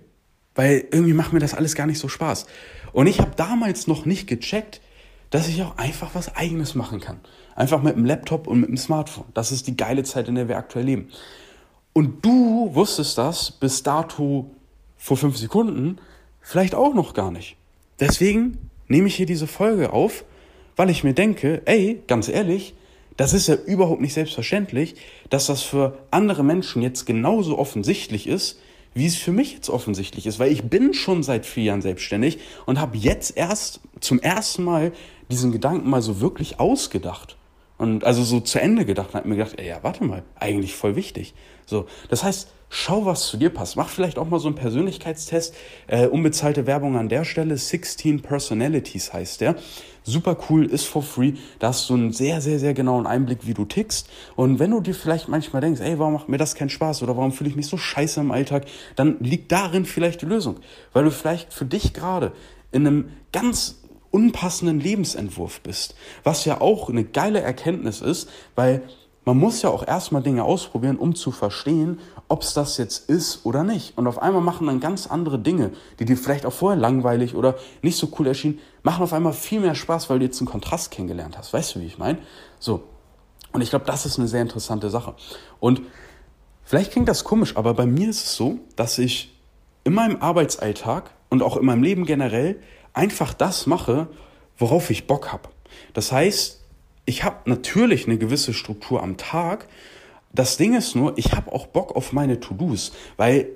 Weil 0.56 0.86
irgendwie 0.92 1.13
macht 1.13 1.33
mir 1.33 1.39
das 1.39 1.54
alles 1.54 1.75
gar 1.75 1.86
nicht 1.86 2.00
so 2.00 2.07
Spaß. 2.07 2.45
Und 2.94 3.07
ich 3.07 3.19
habe 3.19 3.31
damals 3.36 3.88
noch 3.88 4.06
nicht 4.06 4.27
gecheckt, 4.27 4.81
dass 5.30 5.48
ich 5.50 5.62
auch 5.62 5.77
einfach 5.77 6.12
was 6.13 6.36
Eigenes 6.36 6.75
machen 6.75 7.01
kann. 7.01 7.19
Einfach 7.56 7.81
mit 7.81 7.95
dem 7.95 8.06
Laptop 8.06 8.48
und 8.48 8.62
mit 8.62 8.69
dem 8.69 8.77
Smartphone. 8.77 9.25
Das 9.33 9.51
ist 9.51 9.68
die 9.68 9.75
geile 9.75 10.04
Zeit, 10.04 10.27
in 10.27 10.36
der 10.36 10.48
wir 10.48 10.57
aktuell 10.57 10.86
leben. 10.86 11.10
Und 11.94 12.25
du 12.25 12.69
wusstest 12.74 13.18
das 13.18 13.51
bis 13.51 13.83
dato 13.83 14.51
vor 14.98 15.18
fünf 15.18 15.38
Sekunden 15.38 15.98
vielleicht 16.42 16.75
auch 16.75 16.94
noch 16.94 17.13
gar 17.13 17.31
nicht. 17.31 17.57
Deswegen 18.00 18.69
nehme 18.88 19.07
ich 19.07 19.16
hier 19.16 19.25
diese 19.25 19.48
Folge 19.48 19.92
auf, 19.94 20.24
weil 20.75 20.89
ich 20.89 21.04
mir 21.04 21.13
denke, 21.13 21.62
ey, 21.66 22.01
ganz 22.07 22.27
ehrlich, 22.27 22.75
das 23.18 23.34
ist 23.34 23.48
ja 23.48 23.56
überhaupt 23.56 24.02
nicht 24.02 24.14
selbstverständlich, 24.14 24.96
dass 25.30 25.48
das 25.48 25.62
für 25.62 25.98
andere 26.12 26.44
Menschen 26.44 26.82
jetzt 26.82 27.06
genauso 27.06 27.58
offensichtlich 27.58 28.28
ist, 28.28 28.60
wie 28.94 29.06
es 29.06 29.16
für 29.16 29.32
mich 29.32 29.54
jetzt 29.54 29.70
offensichtlich 29.70 30.26
ist, 30.26 30.40
weil 30.40 30.52
ich 30.52 30.64
bin 30.64 30.94
schon 30.94 31.22
seit 31.22 31.46
vier 31.46 31.66
Jahren 31.66 31.82
selbstständig 31.82 32.40
und 32.66 32.80
habe 32.80 32.98
jetzt 32.98 33.36
erst 33.38 33.82
zum 34.00 34.20
ersten 34.20 34.64
Mal 34.64 34.94
diesen 35.30 35.52
Gedanken 35.52 35.90
mal 35.90 36.02
so 36.02 36.22
wirklich 36.22 36.60
ausgedacht. 36.60 37.38
Und 37.78 38.06
also 38.06 38.24
so 38.24 38.40
zu 38.40 38.62
Ende 38.62 38.86
gedacht 38.86 39.10
und 39.10 39.16
habe 39.16 39.28
mir 39.28 39.36
gedacht, 39.36 39.56
ey, 39.58 39.68
ja, 39.68 39.80
warte 39.82 40.06
mal, 40.06 40.24
eigentlich 40.36 40.76
voll 40.76 40.96
wichtig. 40.96 41.34
So, 41.66 41.88
das 42.08 42.24
heißt, 42.24 42.48
schau, 42.70 43.06
was 43.06 43.28
zu 43.28 43.36
dir 43.36 43.50
passt. 43.50 43.76
Mach 43.76 43.90
vielleicht 43.90 44.18
auch 44.18 44.30
mal 44.30 44.40
so 44.40 44.48
einen 44.48 44.56
Persönlichkeitstest. 44.56 45.54
Äh, 45.88 46.08
unbezahlte 46.08 46.68
Werbung 46.68 46.96
an 46.96 47.10
der 47.10 47.26
Stelle. 47.26 47.58
16 47.58 48.22
Personalities 48.22 49.12
heißt 49.12 49.42
der. 49.42 49.56
Super 50.07 50.38
cool, 50.50 50.66
ist 50.66 50.86
for 50.86 51.02
free. 51.02 51.34
Da 51.57 51.69
hast 51.69 51.90
du 51.90 51.96
einen 51.96 52.13
sehr, 52.13 52.40
sehr, 52.40 52.60
sehr 52.60 52.75
genauen 52.75 53.07
Einblick, 53.07 53.48
wie 53.48 53.56
du 53.56 53.66
tickst. 53.66 54.07
Und 54.36 54.60
wenn 54.60 54.69
du 54.69 54.80
dir 54.80 54.94
vielleicht 54.94 55.30
manchmal 55.30 55.63
denkst, 55.63 55.81
ey, 55.81 55.98
warum 55.98 56.13
macht 56.13 56.30
mir 56.30 56.38
das 56.38 56.54
keinen 56.54 56.69
Spaß 56.69 57.02
oder 57.02 57.18
warum 57.18 57.31
fühle 57.31 57.50
ich 57.50 57.56
mich 57.56 57.66
so 57.66 57.75
scheiße 57.75 58.19
im 58.19 58.30
Alltag, 58.30 58.66
dann 58.96 59.18
liegt 59.19 59.52
darin 59.52 59.84
vielleicht 59.84 60.22
die 60.22 60.28
Lösung. 60.28 60.57
Weil 60.94 61.06
du 61.06 61.12
vielleicht 61.12 61.52
für 61.52 61.66
dich 61.66 61.94
gerade 61.94 62.34
in 62.72 62.86
einem 62.86 63.10
ganz 63.31 63.81
unpassenden 64.12 64.80
Lebensentwurf 64.80 65.62
bist. 65.62 65.96
Was 66.24 66.46
ja 66.46 66.62
auch 66.62 66.88
eine 66.88 67.04
geile 67.04 67.42
Erkenntnis 67.42 68.01
ist, 68.01 68.30
weil 68.54 68.84
man 69.25 69.38
muss 69.38 69.63
ja 69.63 69.72
auch 69.72 69.86
erstmal 69.88 70.22
Dinge 70.22 70.44
ausprobieren, 70.44 70.98
um 70.98 71.16
zu 71.16 71.31
verstehen, 71.31 72.00
ob 72.27 72.42
es 72.42 72.54
das 72.54 72.77
jetzt 72.77 73.10
ist 73.10 73.45
oder 73.45 73.63
nicht. 73.63 73.98
Und 73.98 74.07
auf 74.07 74.22
einmal 74.22 74.42
machen 74.42 74.68
dann 74.68 74.80
ganz 74.80 75.07
andere 75.07 75.39
Dinge, 75.39 75.72
die 76.00 76.06
dir 76.06 76.18
vielleicht 76.18 76.45
auch 76.45 76.54
vorher 76.54 76.80
langweilig 76.80 77.36
oder 77.36 77.56
nicht 77.81 77.98
so 77.98 78.10
cool 78.18 78.27
erschienen, 78.27 78.60
machen 78.83 79.04
auf 79.04 79.13
einmal 79.13 79.33
viel 79.33 79.60
mehr 79.60 79.75
Spaß, 79.75 80.10
weil 80.10 80.19
du 80.19 80.25
jetzt 80.25 80.39
einen 80.39 80.48
Kontrast 80.48 80.92
kennengelernt 80.92 81.38
hast. 81.38 81.54
Weißt 81.54 81.75
du, 81.75 81.81
wie 81.81 81.86
ich 81.86 81.98
meine? 81.98 82.19
So. 82.60 82.83
Und 83.51 83.62
ich 83.62 83.69
glaube, 83.69 83.86
das 83.86 84.06
ist 84.06 84.19
eine 84.19 84.27
sehr 84.27 84.42
interessante 84.42 84.89
Sache. 84.89 85.16
Und 85.60 85.81
vielleicht 86.63 86.92
klingt 86.92 87.07
das 87.07 87.24
komisch, 87.24 87.56
aber 87.56 87.74
bei 87.74 87.86
mir 87.86 88.10
ist 88.10 88.25
es 88.25 88.36
so, 88.36 88.60
dass 88.75 88.98
ich 88.98 89.33
in 89.83 89.94
meinem 89.94 90.18
Arbeitsalltag 90.22 91.12
und 91.30 91.42
auch 91.44 91.57
in 91.57 91.66
meinem 91.66 91.83
Leben 91.83 92.06
generell 92.06 92.60
einfach 92.94 93.33
das 93.33 93.68
mache, 93.68 94.07
worauf 94.57 94.89
ich 94.89 95.07
Bock 95.07 95.31
habe. 95.31 95.50
Das 95.94 96.12
heißt, 96.12 96.62
ich 97.06 97.24
habe 97.24 97.50
natürlich 97.50 98.07
eine 98.07 98.18
gewisse 98.18 98.54
Struktur 98.54 99.04
am 99.04 99.18
Tag. 99.18 99.68
Das 100.36 100.58
Ding 100.58 100.76
ist 100.76 100.96
nur, 100.96 101.18
ich 101.18 101.32
habe 101.32 101.52
auch 101.54 101.68
Bock 101.68 101.96
auf 101.96 102.12
meine 102.12 102.42
To-Dos, 102.42 102.92
weil 103.16 103.48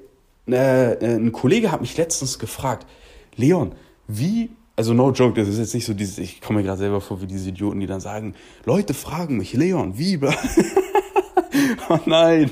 äh, 0.48 0.94
äh, 0.94 1.16
ein 1.16 1.34
Kollege 1.34 1.72
hat 1.72 1.82
mich 1.82 1.98
letztens 1.98 2.40
gefragt, 2.40 2.88
Leon, 3.36 3.74
wie, 4.08 4.50
also 4.78 4.94
no 4.94 5.12
joke, 5.12 5.40
das 5.40 5.50
ist 5.50 5.60
jetzt 5.60 5.74
nicht 5.74 5.86
so 5.86 5.94
dieses, 5.94 6.18
ich 6.18 6.40
komme 6.40 6.60
mir 6.60 6.66
gerade 6.66 6.80
selber 6.80 7.02
vor 7.02 7.22
wie 7.22 7.28
diese 7.28 7.50
Idioten, 7.50 7.82
die 7.82 7.86
dann 7.86 8.00
sagen, 8.00 8.34
Leute 8.66 8.94
fragen 8.94 9.38
mich, 9.38 9.54
Leon, 9.54 9.98
wie? 9.98 10.20
oh 11.90 12.00
nein, 12.06 12.50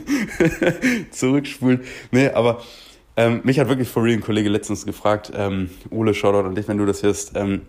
zurückspulen. 1.11 1.81
Nee, 2.11 2.27
aber 2.29 2.61
ähm, 3.15 3.39
mich 3.45 3.59
hat 3.59 3.69
wirklich 3.69 3.87
for 3.87 4.03
real 4.03 4.17
ein 4.17 4.21
Kollege 4.21 4.49
letztens 4.49 4.85
gefragt, 4.85 5.31
ähm, 5.33 5.69
Ole, 5.89 6.13
Shoutout 6.13 6.47
an 6.47 6.55
dich, 6.55 6.67
wenn 6.67 6.77
du 6.77 6.85
das 6.85 7.01
hörst, 7.01 7.31
ähm, 7.35 7.61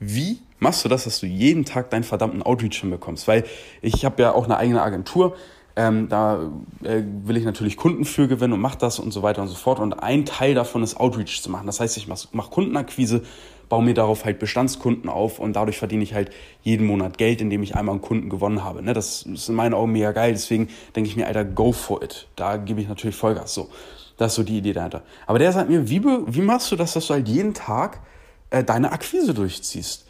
wie 0.00 0.38
machst 0.58 0.84
du 0.84 0.88
das, 0.88 1.04
dass 1.04 1.20
du 1.20 1.26
jeden 1.26 1.64
Tag 1.64 1.90
deinen 1.90 2.04
verdammten 2.04 2.42
Outreach 2.42 2.80
hinbekommst? 2.80 3.28
Weil 3.28 3.44
ich 3.82 4.04
habe 4.04 4.22
ja 4.22 4.32
auch 4.32 4.44
eine 4.44 4.56
eigene 4.56 4.82
Agentur. 4.82 5.36
Ähm, 5.78 6.08
da 6.08 6.50
äh, 6.82 7.02
will 7.24 7.36
ich 7.36 7.44
natürlich 7.44 7.76
Kunden 7.76 8.06
für 8.06 8.28
gewinnen 8.28 8.54
und 8.54 8.60
mache 8.60 8.78
das 8.78 8.98
und 8.98 9.12
so 9.12 9.22
weiter 9.22 9.42
und 9.42 9.48
so 9.48 9.54
fort. 9.54 9.78
Und 9.78 9.92
ein 9.92 10.24
Teil 10.24 10.54
davon 10.54 10.82
ist 10.82 10.98
Outreach 10.98 11.42
zu 11.42 11.50
machen. 11.50 11.66
Das 11.66 11.80
heißt, 11.80 11.98
ich 11.98 12.08
mache 12.08 12.28
mach 12.32 12.50
Kundenakquise, 12.50 13.22
baue 13.68 13.84
mir 13.84 13.92
darauf 13.92 14.24
halt 14.24 14.38
Bestandskunden 14.38 15.10
auf 15.10 15.38
und 15.38 15.54
dadurch 15.54 15.76
verdiene 15.76 16.02
ich 16.02 16.14
halt 16.14 16.30
jeden 16.62 16.86
Monat 16.86 17.18
Geld, 17.18 17.42
indem 17.42 17.62
ich 17.62 17.76
einmal 17.76 17.94
einen 17.94 18.00
Kunden 18.00 18.30
gewonnen 18.30 18.64
habe. 18.64 18.82
Ne? 18.82 18.94
Das 18.94 19.22
ist 19.22 19.50
in 19.50 19.54
meinen 19.54 19.74
Augen 19.74 19.92
mega 19.92 20.12
geil. 20.12 20.32
Deswegen 20.32 20.68
denke 20.94 21.10
ich 21.10 21.16
mir, 21.16 21.26
Alter, 21.26 21.44
go 21.44 21.72
for 21.72 22.02
it. 22.02 22.26
Da 22.36 22.56
gebe 22.56 22.80
ich 22.80 22.88
natürlich 22.88 23.16
Vollgas. 23.16 23.52
So, 23.52 23.68
das 24.16 24.32
ist 24.32 24.36
so 24.36 24.42
die 24.44 24.56
Idee 24.56 24.72
dahinter. 24.72 25.02
Aber 25.26 25.38
der 25.38 25.52
sagt 25.52 25.68
mir, 25.68 25.90
wie, 25.90 26.02
wie 26.02 26.42
machst 26.42 26.72
du 26.72 26.76
das, 26.76 26.94
dass 26.94 27.06
du 27.08 27.14
halt 27.14 27.28
jeden 27.28 27.52
Tag 27.52 28.00
äh, 28.48 28.64
deine 28.64 28.92
Akquise 28.92 29.34
durchziehst? 29.34 30.05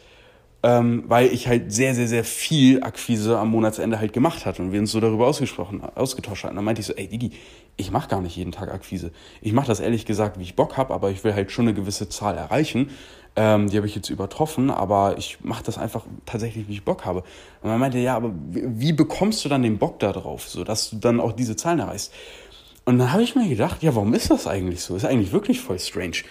Ähm, 0.63 1.03
weil 1.07 1.27
ich 1.27 1.47
halt 1.47 1.71
sehr, 1.71 1.93
sehr, 1.93 2.07
sehr 2.07 2.23
viel 2.23 2.81
Akquise 2.83 3.37
am 3.37 3.51
Monatsende 3.51 3.99
halt 3.99 4.13
gemacht 4.13 4.45
hatte 4.45 4.61
und 4.61 4.71
wir 4.71 4.79
uns 4.79 4.91
so 4.91 4.99
darüber 4.99 5.27
ausgesprochen, 5.27 5.81
ausgetauscht 5.95 6.45
hatten. 6.45 6.55
Dann 6.55 6.65
meinte 6.65 6.81
ich 6.81 6.87
so, 6.87 6.93
ey 6.93 7.07
Digi, 7.07 7.31
ich 7.75 7.91
mache 7.91 8.09
gar 8.09 8.21
nicht 8.21 8.35
jeden 8.35 8.51
Tag 8.51 8.73
Akquise. 8.73 9.11
Ich 9.41 9.53
mache 9.53 9.67
das 9.67 9.79
ehrlich 9.79 10.05
gesagt, 10.05 10.39
wie 10.39 10.43
ich 10.43 10.55
Bock 10.55 10.75
habe, 10.77 10.93
aber 10.93 11.11
ich 11.11 11.23
will 11.23 11.35
halt 11.35 11.51
schon 11.51 11.65
eine 11.65 11.75
gewisse 11.75 12.09
Zahl 12.09 12.35
erreichen. 12.35 12.89
Ähm, 13.35 13.69
die 13.69 13.77
habe 13.77 13.85
ich 13.85 13.93
jetzt 13.93 14.09
übertroffen, 14.09 14.71
aber 14.71 15.15
ich 15.19 15.37
mache 15.43 15.63
das 15.63 15.77
einfach 15.77 16.05
tatsächlich, 16.25 16.67
wie 16.67 16.73
ich 16.73 16.83
Bock 16.83 17.05
habe. 17.05 17.23
Und 17.61 17.69
man 17.69 17.79
meinte, 17.79 17.99
ja, 17.99 18.15
aber 18.15 18.33
wie, 18.49 18.93
bekommst 18.93 19.45
du 19.45 19.49
dann 19.49 19.61
den 19.61 19.77
Bock 19.77 19.99
da 19.99 20.11
drauf, 20.11 20.49
so 20.49 20.63
dass 20.63 20.89
du 20.89 20.95
dann 20.95 21.19
auch 21.19 21.33
diese 21.33 21.55
Zahlen 21.55 21.79
erreichst? 21.79 22.11
Und 22.83 22.97
dann 22.97 23.13
habe 23.13 23.21
ich 23.21 23.35
mir 23.35 23.47
gedacht, 23.47 23.83
ja, 23.83 23.93
warum 23.93 24.15
ist 24.15 24.31
das 24.31 24.47
eigentlich 24.47 24.81
so? 24.81 24.95
Ist 24.95 25.05
eigentlich 25.05 25.33
wirklich 25.33 25.61
voll 25.61 25.77
strange. 25.77 26.23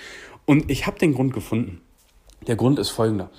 Und 0.46 0.68
ich 0.68 0.88
habe 0.88 0.98
den 0.98 1.14
Grund 1.14 1.32
gefunden. 1.32 1.80
Der 2.48 2.56
Grund 2.56 2.80
ist 2.80 2.90
folgender 2.90 3.30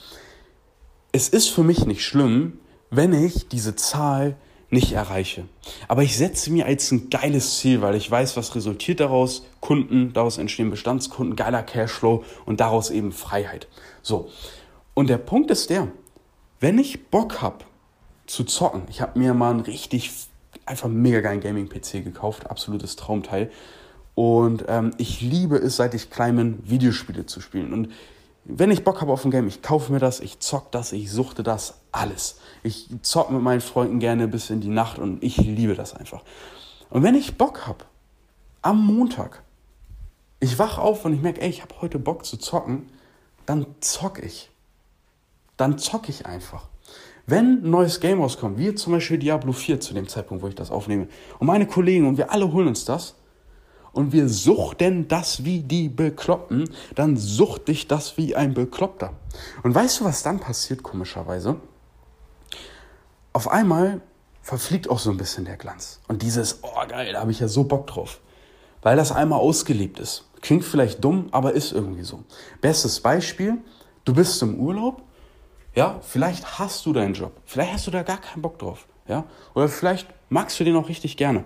es 1.18 1.30
ist 1.30 1.50
für 1.50 1.64
mich 1.64 1.88
nicht 1.88 2.06
schlimm, 2.06 2.60
wenn 2.92 3.12
ich 3.12 3.48
diese 3.48 3.76
Zahl 3.76 4.36
nicht 4.70 4.92
erreiche. 4.92 5.46
Aber 5.88 6.04
ich 6.04 6.16
setze 6.16 6.52
mir 6.52 6.68
als 6.68 6.92
ein 6.92 7.10
geiles 7.10 7.58
Ziel, 7.58 7.82
weil 7.82 7.96
ich 7.96 8.10
weiß, 8.10 8.38
was 8.38 8.54
resultiert 8.54 9.00
daraus. 9.00 9.44
Kunden, 9.60 10.14
daraus 10.14 10.38
entstehen 10.38 10.70
Bestandskunden, 10.70 11.36
geiler 11.36 11.64
Cashflow 11.64 12.24
und 12.46 12.60
daraus 12.60 12.92
eben 12.92 13.12
Freiheit. 13.12 13.68
So. 14.04 14.30
Und 14.94 15.10
der 15.10 15.18
Punkt 15.18 15.50
ist 15.50 15.72
der, 15.72 15.88
wenn 16.60 16.78
ich 16.78 17.08
Bock 17.08 17.42
habe 17.42 17.66
zu 18.28 18.44
zocken, 18.44 18.84
ich 18.88 19.02
habe 19.02 19.18
mir 19.18 19.34
mal 19.34 19.50
einen 19.50 19.62
richtig, 19.62 20.12
einfach 20.68 20.88
mega 20.88 21.22
geilen 21.22 21.40
Gaming-PC 21.40 22.04
gekauft, 22.04 22.48
absolutes 22.48 22.96
Traumteil. 22.96 23.50
Und 24.14 24.66
ähm, 24.68 24.92
ich 25.00 25.22
liebe 25.22 25.58
es, 25.58 25.78
seit 25.78 25.96
ich 25.96 26.12
klein 26.12 26.36
bin, 26.36 26.60
Videospiele 26.70 27.26
zu 27.26 27.42
spielen. 27.42 27.74
Und 27.74 27.90
wenn 28.50 28.72
ich 28.72 28.84
Bock 28.84 29.02
habe 29.02 29.12
auf 29.12 29.26
ein 29.26 29.32
Game, 29.32 29.48
ich 29.48 29.62
kaufe 29.62 29.92
mir 29.92 30.00
das, 30.00 30.20
ich 30.20 30.40
zock 30.40 30.72
das, 30.72 30.92
ich 30.94 31.12
suchte 31.12 31.44
das, 31.44 31.82
alles. 31.92 32.40
Ich 32.64 32.88
zock 33.02 33.30
mit 33.32 33.42
meinen 33.42 33.62
Freunden 33.62 34.00
gerne 34.00 34.28
bis 34.28 34.50
in 34.50 34.62
die 34.62 34.70
Nacht 34.70 35.00
und 35.00 35.24
ich 35.24 35.38
liebe 35.38 35.76
das 35.76 35.94
einfach. 35.94 36.24
Und 36.90 37.04
wenn 37.04 37.16
ich 37.16 37.38
Bock 37.38 37.68
habe, 37.68 37.86
am 38.62 38.86
Montag 38.86 39.44
ich 40.40 40.60
wach 40.60 40.78
auf 40.78 41.06
und 41.06 41.14
ich 41.14 41.22
merke, 41.22 41.42
ey, 41.42 41.50
ich 41.50 41.62
habe 41.62 41.76
heute 41.82 42.00
Bock 42.00 42.26
zu 42.26 42.38
zocken, 42.38 42.90
dann 43.46 43.66
zock 43.80 44.24
ich. 44.24 44.50
Dann 45.58 45.78
zock 45.78 46.10
ich 46.10 46.26
einfach. 46.26 46.68
Wenn 47.26 47.64
ein 47.64 47.70
neues 47.70 48.00
Game 48.00 48.22
rauskommt, 48.22 48.58
wie 48.58 48.74
zum 48.76 48.94
Beispiel 48.94 49.18
Diablo 49.18 49.52
4 49.52 49.80
zu 49.80 49.94
dem 49.94 50.08
Zeitpunkt, 50.08 50.44
wo 50.44 50.48
ich 50.48 50.56
das 50.56 50.72
aufnehme, 50.72 51.08
und 51.40 51.48
meine 51.48 51.68
Kollegen 51.68 52.08
und 52.08 52.18
wir 52.18 52.32
alle 52.32 52.52
holen 52.52 52.68
uns 52.68 52.86
das, 52.86 53.16
und 53.98 54.12
wir 54.12 54.30
suchten 54.30 55.08
das 55.08 55.44
wie 55.44 55.62
die 55.62 55.90
Bekloppten, 55.90 56.70
dann 56.94 57.18
sucht 57.18 57.68
dich 57.68 57.88
das 57.88 58.16
wie 58.16 58.36
ein 58.36 58.54
Bekloppter. 58.54 59.14
Und 59.64 59.74
weißt 59.74 60.00
du, 60.00 60.06
was 60.06 60.22
dann 60.22 60.40
passiert, 60.40 60.84
komischerweise? 60.84 61.60
Auf 63.34 63.50
einmal 63.50 64.02
verfliegt 64.44 64.88
auch 64.88 65.00
so 65.00 65.10
ein 65.10 65.18
bisschen 65.18 65.46
der 65.46 65.58
Glanz. 65.58 66.00
Und 66.08 66.22
dieses, 66.22 66.60
oh 66.62 66.88
geil, 66.88 67.12
da 67.12 67.22
habe 67.22 67.32
ich 67.32 67.40
ja 67.40 67.48
so 67.48 67.64
Bock 67.64 67.88
drauf. 67.88 68.22
Weil 68.84 68.98
das 68.98 69.12
einmal 69.12 69.40
ausgelebt 69.40 70.00
ist. 70.00 70.30
Klingt 70.42 70.64
vielleicht 70.64 71.04
dumm, 71.04 71.30
aber 71.32 71.54
ist 71.54 71.72
irgendwie 71.72 72.04
so. 72.04 72.24
Bestes 72.62 73.00
Beispiel, 73.00 73.58
du 74.06 74.14
bist 74.14 74.40
im 74.44 74.60
Urlaub, 74.60 75.02
ja, 75.74 76.00
vielleicht 76.04 76.60
hast 76.60 76.86
du 76.86 76.94
deinen 76.94 77.16
Job, 77.16 77.34
vielleicht 77.46 77.74
hast 77.74 77.88
du 77.88 77.92
da 77.92 78.04
gar 78.04 78.22
keinen 78.22 78.44
Bock 78.44 78.60
drauf, 78.60 78.88
ja, 79.08 79.26
oder 79.56 79.68
vielleicht 79.68 80.08
magst 80.30 80.60
du 80.60 80.64
den 80.64 80.76
auch 80.76 80.88
richtig 80.88 81.18
gerne. 81.18 81.46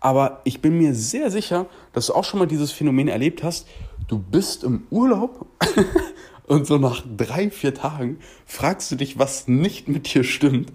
Aber 0.00 0.40
ich 0.44 0.62
bin 0.62 0.78
mir 0.78 0.94
sehr 0.94 1.30
sicher, 1.30 1.66
dass 1.92 2.06
du 2.06 2.14
auch 2.14 2.24
schon 2.24 2.40
mal 2.40 2.46
dieses 2.46 2.72
Phänomen 2.72 3.08
erlebt 3.08 3.42
hast. 3.42 3.66
Du 4.08 4.18
bist 4.18 4.64
im 4.64 4.86
Urlaub 4.90 5.46
und 6.46 6.66
so 6.66 6.78
nach 6.78 7.02
drei, 7.16 7.50
vier 7.50 7.74
Tagen 7.74 8.18
fragst 8.46 8.90
du 8.90 8.96
dich, 8.96 9.18
was 9.18 9.46
nicht 9.46 9.88
mit 9.88 10.12
dir 10.12 10.24
stimmt, 10.24 10.72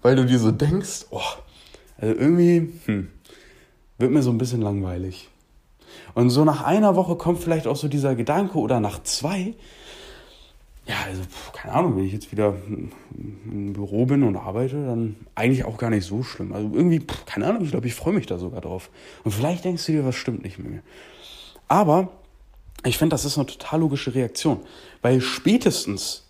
weil 0.00 0.16
du 0.16 0.24
dir 0.24 0.38
so 0.38 0.50
denkst, 0.50 1.06
oh, 1.10 1.20
also 1.98 2.14
irgendwie 2.14 2.72
hm, 2.86 3.08
wird 3.98 4.10
mir 4.10 4.22
so 4.22 4.30
ein 4.30 4.38
bisschen 4.38 4.62
langweilig. 4.62 5.28
Und 6.14 6.30
so 6.30 6.44
nach 6.44 6.62
einer 6.62 6.96
Woche 6.96 7.16
kommt 7.16 7.42
vielleicht 7.42 7.66
auch 7.66 7.76
so 7.76 7.88
dieser 7.88 8.14
Gedanke 8.14 8.58
oder 8.58 8.80
nach 8.80 9.02
zwei, 9.02 9.54
ja, 10.86 10.96
also 11.06 11.22
keine 11.52 11.74
Ahnung, 11.74 11.96
wenn 11.96 12.04
ich 12.04 12.12
jetzt 12.12 12.32
wieder 12.32 12.54
im 12.66 13.72
Büro 13.72 14.04
bin 14.06 14.24
und 14.24 14.36
arbeite, 14.36 14.84
dann 14.84 15.16
eigentlich 15.34 15.64
auch 15.64 15.78
gar 15.78 15.90
nicht 15.90 16.04
so 16.04 16.22
schlimm. 16.24 16.52
Also 16.52 16.70
irgendwie, 16.74 17.00
keine 17.26 17.46
Ahnung, 17.46 17.62
ich 17.62 17.70
glaube, 17.70 17.86
ich 17.86 17.94
freue 17.94 18.14
mich 18.14 18.26
da 18.26 18.38
sogar 18.38 18.60
drauf. 18.60 18.90
Und 19.22 19.32
vielleicht 19.32 19.64
denkst 19.64 19.86
du 19.86 19.92
dir, 19.92 20.04
was 20.04 20.16
stimmt 20.16 20.42
nicht 20.42 20.58
mit 20.58 20.70
mir. 20.70 20.82
Aber 21.68 22.10
ich 22.84 22.98
finde, 22.98 23.14
das 23.14 23.24
ist 23.24 23.38
eine 23.38 23.46
total 23.46 23.80
logische 23.80 24.14
Reaktion, 24.14 24.60
weil 25.02 25.20
spätestens 25.20 26.21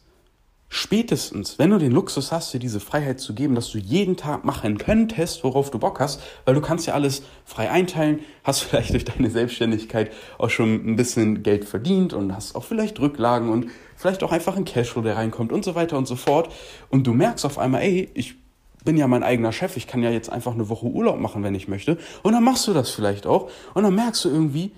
Spätestens, 0.75 1.59
wenn 1.59 1.69
du 1.69 1.77
den 1.77 1.93
Luxus 1.93 2.33
hast, 2.33 2.55
dir 2.55 2.59
diese 2.59 2.81
Freiheit 2.81 3.21
zu 3.21 3.35
geben, 3.35 3.55
dass 3.55 3.71
du 3.71 3.77
jeden 3.77 4.17
Tag 4.17 4.47
machen 4.47 4.79
könntest, 4.79 5.45
worauf 5.45 5.71
du 5.71 5.79
Bock 5.79 6.01
hast, 6.01 6.23
weil 6.47 6.55
du 6.55 6.63
kannst 6.63 6.87
ja 6.87 6.95
alles 6.95 7.25
frei 7.45 7.71
einteilen, 7.71 8.21
hast 8.43 8.61
vielleicht 8.65 8.95
durch 8.95 9.05
deine 9.05 9.29
Selbstständigkeit 9.29 10.11
auch 10.39 10.49
schon 10.49 10.77
ein 10.77 10.97
bisschen 10.97 11.43
Geld 11.43 11.67
verdient 11.67 12.15
und 12.15 12.35
hast 12.35 12.57
auch 12.57 12.65
vielleicht 12.65 12.99
Rücklagen 13.01 13.51
und 13.51 13.67
vielleicht 13.97 14.23
auch 14.23 14.33
einfach 14.33 14.57
ein 14.57 14.65
Cashflow, 14.65 15.03
der 15.03 15.17
reinkommt 15.17 15.53
und 15.53 15.63
so 15.63 15.75
weiter 15.75 15.99
und 15.99 16.09
so 16.09 16.17
fort. 16.17 16.51
Und 16.89 17.07
du 17.07 17.13
merkst 17.13 17.45
auf 17.45 17.59
einmal, 17.59 17.83
ey, 17.83 18.09
ich 18.15 18.37
bin 18.83 18.97
ja 18.97 19.07
mein 19.07 19.23
eigener 19.23 19.53
Chef, 19.53 19.77
ich 19.77 19.87
kann 19.87 20.03
ja 20.03 20.09
jetzt 20.09 20.33
einfach 20.33 20.55
eine 20.55 20.71
Woche 20.71 20.87
Urlaub 20.87 21.21
machen, 21.21 21.43
wenn 21.43 21.55
ich 21.55 21.69
möchte. 21.69 21.99
Und 22.23 22.33
dann 22.33 22.45
machst 22.45 22.67
du 22.67 22.73
das 22.73 22.89
vielleicht 22.89 23.27
auch. 23.27 23.51
Und 23.75 23.83
dann 23.83 23.95
merkst 23.95 24.25
du 24.25 24.31
irgendwie, 24.31 24.73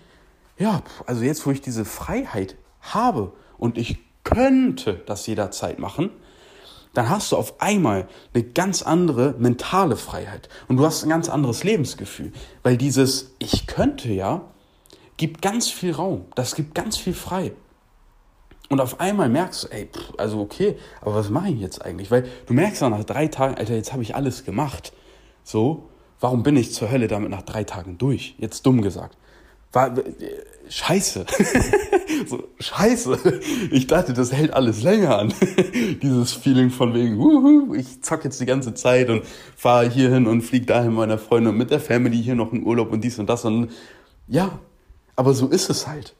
ja, 0.59 0.83
also 1.07 1.23
jetzt, 1.23 1.47
wo 1.47 1.53
ich 1.53 1.61
diese 1.61 1.85
Freiheit 1.85 2.57
habe 2.81 3.33
und 3.59 3.79
ich 3.79 3.99
könnte 4.25 5.03
das 5.07 5.27
jederzeit 5.27 5.79
machen, 5.79 6.11
dann 6.95 7.11
hast 7.11 7.33
du 7.33 7.37
auf 7.37 7.61
einmal 7.61 8.09
eine 8.33 8.45
ganz 8.45 8.83
andere 8.83 9.35
mentale 9.39 9.97
Freiheit 9.97 10.49
und 10.69 10.77
du 10.77 10.87
hast 10.87 11.03
ein 11.03 11.09
ganz 11.09 11.29
anderes 11.29 11.65
Lebensgefühl, 11.65 12.33
weil 12.63 12.77
dieses 12.77 13.35
Ich 13.39 13.67
könnte 13.67 14.13
ja 14.13 14.43
gibt 15.17 15.43
ganz 15.43 15.69
viel 15.69 15.93
Raum, 15.93 16.27
das 16.35 16.55
gibt 16.55 16.75
ganz 16.75 16.97
viel 16.97 17.15
frei. 17.15 17.53
Und 18.71 18.81
auf 18.81 18.99
einmal 18.99 19.29
merkst 19.29 19.65
du, 19.65 19.69
ey, 19.69 19.89
also 20.17 20.41
okay, 20.41 20.77
aber 21.03 21.15
was 21.15 21.29
mache 21.29 21.51
ich 21.51 21.61
jetzt 21.61 21.85
eigentlich? 21.85 22.11
Weil 22.11 22.27
du 22.47 22.55
merkst 22.55 22.81
dann 22.81 22.93
nach 22.93 23.05
drei 23.05 23.29
Tagen, 23.29 23.57
Alter, 23.57 23.75
jetzt 23.75 23.93
habe 23.93 24.03
ich 24.03 24.15
alles 24.15 24.45
gemacht. 24.45 24.93
So, 25.43 25.91
warum 26.19 26.43
bin 26.43 26.57
ich 26.57 26.73
zur 26.73 26.91
Hölle 26.91 27.07
damit 27.07 27.31
nach 27.31 27.43
drei 27.43 27.65
Tagen 27.65 27.99
durch? 27.99 28.35
Jetzt 28.39 28.65
dumm 28.65 28.81
gesagt. 28.81 29.19
War, 29.75 29.93
scheiße. 30.69 31.27
so, 32.27 32.45
scheiße. 32.61 33.41
Ich 33.73 33.89
dachte, 33.89 34.13
das 34.13 34.33
hält 34.33 34.53
alles 34.53 34.83
länger 34.83 35.19
an. 35.19 35.35
Dieses 36.03 36.33
Feeling 36.33 36.71
von 36.71 36.95
wegen, 36.95 37.19
wuhu, 37.19 37.75
ich 37.75 38.03
zock 38.03 38.25
jetzt 38.25 38.41
die 38.41 38.47
ganze 38.47 38.75
Zeit 38.75 39.11
und 39.11 39.25
fahre 39.57 39.91
hier 39.91 40.11
hin 40.11 40.27
und 40.27 40.43
fliege 40.43 40.67
dahin 40.67 40.95
meiner 40.95 41.19
Freundin 41.19 41.53
und 41.53 41.59
mit 41.59 41.71
der 41.71 41.81
Family 41.81 42.23
hier 42.23 42.37
noch 42.37 42.53
in 42.53 42.65
Urlaub 42.65 42.93
und 42.93 43.03
dies 43.03 43.19
und 43.19 43.29
das. 43.29 43.45
Und 43.45 43.73
ja, 44.29 44.61
aber 45.17 45.35
so 45.35 45.49
ist 45.49 45.71
es 45.71 45.87
halt. 45.87 46.15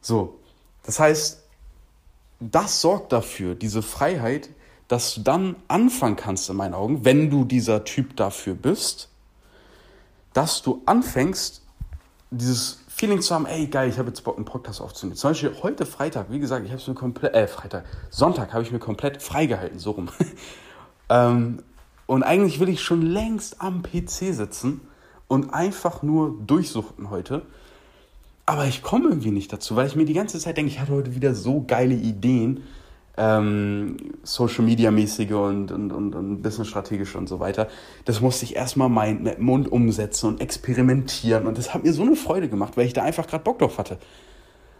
So. 0.00 0.38
Das 0.84 1.00
heißt, 1.00 1.42
das 2.38 2.80
sorgt 2.80 3.12
dafür, 3.12 3.54
diese 3.54 3.82
Freiheit, 3.82 4.50
dass 4.86 5.14
du 5.14 5.22
dann 5.22 5.56
anfangen 5.66 6.16
kannst, 6.16 6.48
in 6.48 6.56
meinen 6.56 6.74
Augen, 6.74 7.04
wenn 7.04 7.30
du 7.30 7.44
dieser 7.44 7.84
Typ 7.84 8.16
dafür 8.16 8.54
bist, 8.54 9.08
dass 10.32 10.62
du 10.62 10.82
anfängst, 10.84 11.62
dieses 12.30 12.83
Feeling 12.96 13.20
zu 13.20 13.34
haben, 13.34 13.46
ey 13.46 13.66
geil, 13.66 13.88
ich 13.88 13.98
habe 13.98 14.10
jetzt 14.10 14.22
Bock, 14.22 14.36
einen 14.36 14.44
Podcast 14.44 14.80
aufzunehmen. 14.80 15.16
Zum 15.16 15.30
Beispiel 15.30 15.52
heute 15.64 15.84
Freitag, 15.84 16.30
wie 16.30 16.38
gesagt, 16.38 16.64
ich 16.64 16.70
habe 16.70 16.80
es 16.80 16.86
mir 16.86 16.94
komplett, 16.94 17.34
äh, 17.34 17.48
Freitag, 17.48 17.84
Sonntag 18.08 18.52
habe 18.52 18.62
ich 18.62 18.70
mir 18.70 18.78
komplett 18.78 19.20
freigehalten, 19.20 19.80
so 19.80 19.90
rum. 19.90 20.10
ähm, 21.08 21.64
und 22.06 22.22
eigentlich 22.22 22.60
will 22.60 22.68
ich 22.68 22.82
schon 22.82 23.02
längst 23.02 23.60
am 23.60 23.82
PC 23.82 24.32
sitzen 24.32 24.80
und 25.26 25.52
einfach 25.52 26.04
nur 26.04 26.38
durchsuchten 26.46 27.10
heute. 27.10 27.42
Aber 28.46 28.66
ich 28.66 28.80
komme 28.80 29.08
irgendwie 29.08 29.32
nicht 29.32 29.52
dazu, 29.52 29.74
weil 29.74 29.88
ich 29.88 29.96
mir 29.96 30.04
die 30.04 30.14
ganze 30.14 30.38
Zeit 30.38 30.56
denke, 30.56 30.70
ich 30.70 30.78
hatte 30.78 30.92
heute 30.92 31.16
wieder 31.16 31.34
so 31.34 31.64
geile 31.66 31.96
Ideen 31.96 32.62
ähm, 33.16 33.96
Social 34.22 34.64
Media 34.64 34.90
mäßige 34.90 35.32
und, 35.32 35.70
und, 35.70 35.92
und, 35.92 36.14
und 36.14 36.42
business 36.42 36.68
strategische 36.68 37.18
und 37.18 37.28
so 37.28 37.40
weiter. 37.40 37.68
Das 38.04 38.20
musste 38.20 38.44
ich 38.44 38.56
erstmal 38.56 38.88
mein, 38.88 39.22
mit 39.22 39.38
Mund 39.38 39.70
umsetzen 39.70 40.28
und 40.28 40.40
experimentieren 40.40 41.46
und 41.46 41.58
das 41.58 41.74
hat 41.74 41.84
mir 41.84 41.92
so 41.92 42.02
eine 42.02 42.16
Freude 42.16 42.48
gemacht, 42.48 42.76
weil 42.76 42.86
ich 42.86 42.92
da 42.92 43.02
einfach 43.02 43.26
gerade 43.26 43.44
Bock 43.44 43.58
drauf 43.58 43.78
hatte. 43.78 43.98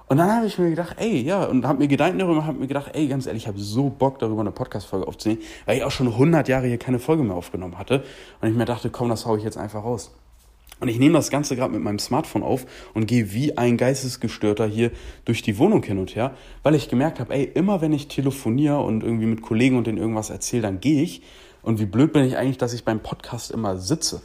Und 0.07 0.19
dann 0.19 0.31
habe 0.31 0.47
ich 0.47 0.59
mir 0.59 0.69
gedacht, 0.69 0.97
ey, 0.99 1.23
ja, 1.23 1.45
und 1.45 1.67
habe 1.67 1.79
mir 1.79 1.89
Gedanken 1.89 2.19
darüber, 2.19 2.45
habe 2.45 2.59
mir 2.59 2.67
gedacht, 2.67 2.91
ey, 2.93 3.09
ganz 3.09 3.27
ehrlich, 3.27 3.45
ich 3.45 3.49
habe 3.49 3.59
so 3.59 3.89
Bock 3.89 4.19
darüber 4.19 4.43
eine 4.43 4.51
Podcast-Folge 4.51 5.09
aufzunehmen, 5.09 5.41
weil 5.65 5.79
ich 5.79 5.85
auch 5.85 5.91
schon 5.91 6.09
100 6.09 6.47
Jahre 6.47 6.67
hier 6.67 6.79
keine 6.79 6.99
Folge 6.99 7.23
mehr 7.23 7.37
aufgenommen 7.37 7.79
hatte. 7.79 8.05
Und 8.41 8.49
ich 8.49 8.55
mir 8.55 8.67
dachte, 8.67 8.91
komm, 8.91 9.09
das 9.09 9.25
haue 9.25 9.39
ich 9.39 9.45
jetzt 9.45 9.57
einfach 9.57 9.83
raus. 9.83 10.15
Und 10.81 10.89
ich 10.89 10.99
nehme 10.99 11.15
das 11.15 11.31
Ganze 11.31 11.57
gerade 11.57 11.73
mit 11.73 11.83
meinem 11.83 11.99
Smartphone 11.99 12.43
auf 12.43 12.67
und 12.95 13.07
gehe 13.07 13.33
wie 13.33 13.57
ein 13.57 13.77
Geistesgestörter 13.77 14.67
hier 14.67 14.91
durch 15.25 15.43
die 15.43 15.59
Wohnung 15.59 15.83
hin 15.83 15.99
und 15.99 16.15
her, 16.17 16.35
weil 16.63 16.75
ich 16.75 16.89
gemerkt 16.89 17.21
habe, 17.21 17.33
ey, 17.35 17.45
immer 17.45 17.81
wenn 17.81 17.93
ich 17.93 18.09
telefoniere 18.09 18.81
und 18.81 19.03
irgendwie 19.03 19.27
mit 19.27 19.43
Kollegen 19.43 19.79
und 19.79 19.87
denen 19.87 19.99
irgendwas 19.99 20.31
erzähle, 20.31 20.63
dann 20.63 20.81
gehe 20.81 21.03
ich. 21.03 21.23
Und 21.63 21.79
wie 21.79 21.87
blöd 21.87 22.13
bin 22.13 22.25
ich 22.25 22.37
eigentlich, 22.37 22.59
dass 22.59 22.75
ich 22.75 22.85
beim 22.85 23.01
Podcast 23.01 23.51
immer 23.51 23.79
sitze, 23.79 24.21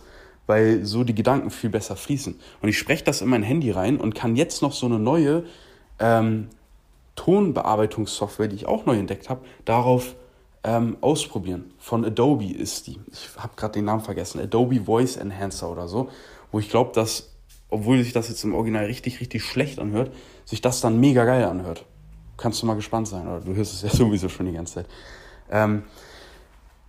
weil 0.48 0.84
so 0.86 1.03
die 1.03 1.15
Gedanken 1.15 1.51
viel 1.51 1.70
besser 1.70 1.96
fließen. 1.96 2.36
Und 2.62 2.70
ich 2.70 2.77
spreche 2.77 3.03
das 3.03 3.22
in 3.22 3.29
mein 3.29 3.44
Handy 3.44 3.72
rein 3.72 3.98
und 3.98 4.15
kann 4.15 4.36
jetzt 4.36 4.62
noch 4.62 4.74
so 4.74 4.88
eine 4.88 5.00
neue 5.00 5.46
ähm, 6.00 6.50
Tonbearbeitungssoftware, 7.15 8.48
die 8.48 8.56
ich 8.56 8.65
auch 8.65 8.86
neu 8.86 8.98
entdeckt 8.98 9.29
habe, 9.29 9.41
darauf 9.65 10.15
ähm, 10.63 10.98
ausprobieren. 11.01 11.72
Von 11.77 12.03
Adobe 12.03 12.51
ist 12.51 12.88
die. 12.88 12.98
Ich 13.12 13.29
habe 13.38 13.53
gerade 13.56 13.74
den 13.74 13.86
Namen 13.86 14.01
vergessen. 14.01 14.41
Adobe 14.41 14.82
Voice 14.82 15.15
Enhancer 15.15 15.72
oder 15.72 15.88
so 15.88 16.10
wo 16.51 16.60
ich 16.60 16.70
glaube, 16.70 16.91
dass, 16.94 17.32
obwohl 17.70 18.01
sich 18.03 18.13
das 18.13 18.29
jetzt 18.29 18.44
im 18.44 18.56
Original 18.56 18.86
richtig, 18.86 19.20
richtig 19.20 19.44
schlecht 19.44 19.79
anhört, 19.79 20.13
sich 20.46 20.62
das 20.62 20.82
dann 20.82 21.00
mega 21.00 21.25
geil 21.25 21.44
anhört. 21.46 21.86
Kannst 22.38 22.62
du 22.62 22.65
mal 22.65 22.75
gespannt 22.75 23.08
sein, 23.08 23.27
oder 23.27 23.41
du 23.41 23.56
hörst 23.56 23.74
es 23.74 23.82
ja 23.82 23.89
sowieso 23.96 24.29
schon 24.29 24.46
die 24.46 24.53
ganze 24.53 24.75
Zeit. 24.75 24.88
Ähm, 25.51 25.84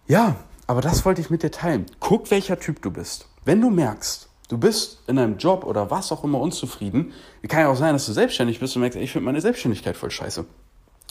ja, 0.07 0.37
aber 0.67 0.81
das 0.81 1.05
wollte 1.05 1.21
ich 1.21 1.31
mit 1.31 1.43
dir 1.43 1.50
teilen. 1.50 1.87
Guck, 1.99 2.31
welcher 2.31 2.59
Typ 2.59 2.83
du 2.83 2.90
bist. 2.90 3.29
Wenn 3.45 3.61
du 3.61 3.71
merkst, 3.71 4.29
du 4.49 4.59
bist 4.59 5.02
in 5.07 5.19
einem 5.19 5.38
Job 5.38 5.64
oder 5.64 5.90
was 5.90 6.12
auch 6.12 6.25
immer 6.25 6.40
unzufrieden, 6.40 7.12
kann 7.49 7.61
ja 7.61 7.69
auch 7.69 7.76
sein, 7.76 7.95
dass 7.95 8.07
du 8.07 8.12
selbstständig 8.12 8.61
bist 8.61 8.76
und 8.76 8.83
merkst, 8.83 8.99
ich 8.99 9.12
finde 9.12 9.25
meine 9.25 9.40
Selbstständigkeit 9.40 9.97
voll 9.97 10.11
scheiße. 10.11 10.45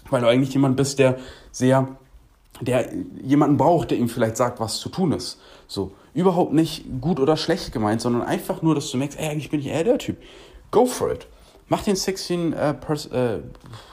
Weil 0.09 0.21
du 0.21 0.27
eigentlich 0.27 0.53
jemand 0.53 0.77
bist, 0.77 0.99
der 0.99 1.17
sehr, 1.51 1.87
der 2.61 2.93
jemanden 3.21 3.57
braucht, 3.57 3.91
der 3.91 3.97
ihm 3.97 4.09
vielleicht 4.09 4.37
sagt, 4.37 4.59
was 4.59 4.77
zu 4.77 4.89
tun 4.89 5.11
ist. 5.11 5.39
So 5.67 5.91
überhaupt 6.13 6.53
nicht 6.53 6.85
gut 7.01 7.19
oder 7.19 7.37
schlecht 7.37 7.71
gemeint, 7.71 8.01
sondern 8.01 8.23
einfach 8.23 8.61
nur, 8.61 8.75
dass 8.75 8.89
du 8.91 8.97
merkst, 8.97 9.19
ey, 9.19 9.29
eigentlich 9.29 9.49
bin 9.49 9.59
ich 9.59 9.67
eher 9.67 9.83
der 9.83 9.97
Typ. 9.97 10.17
Go 10.71 10.85
for 10.85 11.11
it. 11.11 11.27
Mach 11.67 11.83
den 11.83 11.95
16, 11.95 12.53
äh, 12.53 12.73
Pers 12.73 13.05
äh, 13.07 13.39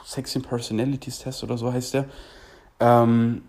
16 0.04 0.42
Personalities 0.42 1.18
Test 1.18 1.44
oder 1.44 1.58
so 1.58 1.72
heißt 1.72 1.94
der. 1.94 2.06
Ähm, 2.80 3.42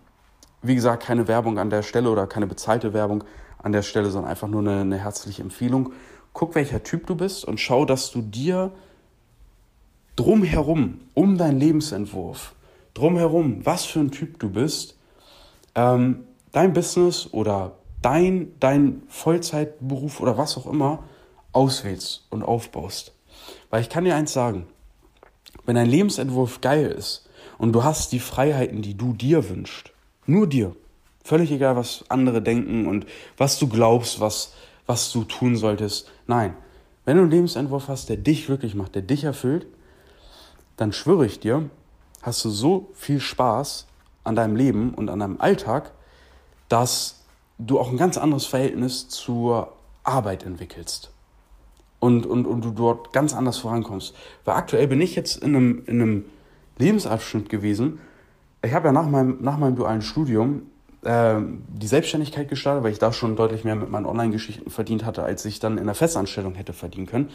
wie 0.61 0.75
gesagt, 0.75 1.03
keine 1.03 1.27
Werbung 1.27 1.57
an 1.59 1.69
der 1.69 1.83
Stelle 1.83 2.09
oder 2.09 2.27
keine 2.27 2.47
bezahlte 2.47 2.93
Werbung 2.93 3.23
an 3.59 3.71
der 3.71 3.83
Stelle, 3.83 4.09
sondern 4.09 4.29
einfach 4.29 4.47
nur 4.47 4.61
eine, 4.61 4.81
eine 4.81 4.97
herzliche 4.97 5.41
Empfehlung. 5.41 5.93
Guck, 6.33 6.55
welcher 6.55 6.83
Typ 6.83 7.07
du 7.07 7.15
bist 7.15 7.45
und 7.45 7.59
schau, 7.59 7.85
dass 7.85 8.11
du 8.11 8.21
dir 8.21 8.71
drumherum, 10.15 10.99
um 11.13 11.37
deinen 11.37 11.59
Lebensentwurf, 11.59 12.53
drumherum, 12.93 13.65
was 13.65 13.85
für 13.85 13.99
ein 13.99 14.11
Typ 14.11 14.39
du 14.39 14.49
bist, 14.49 14.97
ähm, 15.75 16.25
dein 16.51 16.73
Business 16.73 17.29
oder 17.31 17.73
dein, 18.01 18.53
dein 18.59 19.03
Vollzeitberuf 19.07 20.19
oder 20.19 20.37
was 20.37 20.57
auch 20.57 20.65
immer 20.65 21.03
auswählst 21.51 22.25
und 22.29 22.43
aufbaust. 22.43 23.13
Weil 23.69 23.81
ich 23.81 23.89
kann 23.89 24.05
dir 24.05 24.15
eins 24.15 24.33
sagen, 24.33 24.67
wenn 25.65 25.75
dein 25.75 25.89
Lebensentwurf 25.89 26.61
geil 26.61 26.87
ist 26.87 27.27
und 27.57 27.73
du 27.73 27.83
hast 27.83 28.11
die 28.11 28.19
Freiheiten, 28.19 28.81
die 28.81 28.95
du 28.95 29.13
dir 29.13 29.49
wünschst, 29.49 29.91
nur 30.25 30.47
dir, 30.47 30.75
völlig 31.23 31.51
egal, 31.51 31.75
was 31.75 32.05
andere 32.09 32.41
denken 32.41 32.87
und 32.87 33.05
was 33.37 33.59
du 33.59 33.67
glaubst, 33.67 34.19
was, 34.19 34.53
was 34.85 35.11
du 35.11 35.23
tun 35.23 35.55
solltest. 35.55 36.09
Nein, 36.25 36.53
wenn 37.05 37.17
du 37.17 37.23
einen 37.23 37.31
Lebensentwurf 37.31 37.87
hast, 37.87 38.09
der 38.09 38.17
dich 38.17 38.45
glücklich 38.45 38.75
macht, 38.75 38.95
der 38.95 39.01
dich 39.01 39.23
erfüllt, 39.23 39.67
dann 40.77 40.93
schwöre 40.93 41.25
ich 41.25 41.39
dir, 41.39 41.69
hast 42.21 42.45
du 42.45 42.49
so 42.49 42.89
viel 42.93 43.19
Spaß 43.19 43.87
an 44.23 44.35
deinem 44.35 44.55
Leben 44.55 44.93
und 44.93 45.09
an 45.09 45.19
deinem 45.19 45.41
Alltag, 45.41 45.91
dass 46.69 47.16
du 47.57 47.79
auch 47.79 47.89
ein 47.89 47.97
ganz 47.97 48.17
anderes 48.17 48.45
Verhältnis 48.45 49.09
zur 49.09 49.73
Arbeit 50.03 50.45
entwickelst. 50.45 51.11
Und, 51.99 52.25
und, 52.25 52.45
und 52.45 52.63
du 52.63 52.71
dort 52.71 53.11
ganz 53.11 53.33
anders 53.33 53.57
vorankommst. 53.57 54.15
Weil 54.45 54.55
aktuell 54.55 54.87
bin 54.87 55.01
ich 55.01 55.15
jetzt 55.15 55.41
in 55.41 55.55
einem, 55.55 55.83
in 55.87 56.01
einem 56.01 56.25
Lebensabschnitt 56.77 57.49
gewesen. 57.49 57.99
Ich 58.61 58.73
habe 58.73 58.87
ja 58.87 58.91
nach 58.91 59.07
meinem, 59.07 59.37
nach 59.41 59.57
meinem 59.57 59.75
dualen 59.75 60.03
Studium 60.03 60.63
äh, 61.03 61.35
die 61.69 61.87
Selbstständigkeit 61.87 62.49
gestartet, 62.49 62.83
weil 62.83 62.91
ich 62.91 62.99
da 62.99 63.11
schon 63.11 63.35
deutlich 63.35 63.63
mehr 63.63 63.75
mit 63.75 63.89
meinen 63.89 64.05
Online-Geschichten 64.05 64.69
verdient 64.69 65.05
hatte, 65.05 65.23
als 65.23 65.43
ich 65.45 65.59
dann 65.59 65.79
in 65.79 65.85
der 65.85 65.95
Festanstellung 65.95 66.53
hätte 66.53 66.73
verdienen 66.73 67.07
können. 67.07 67.29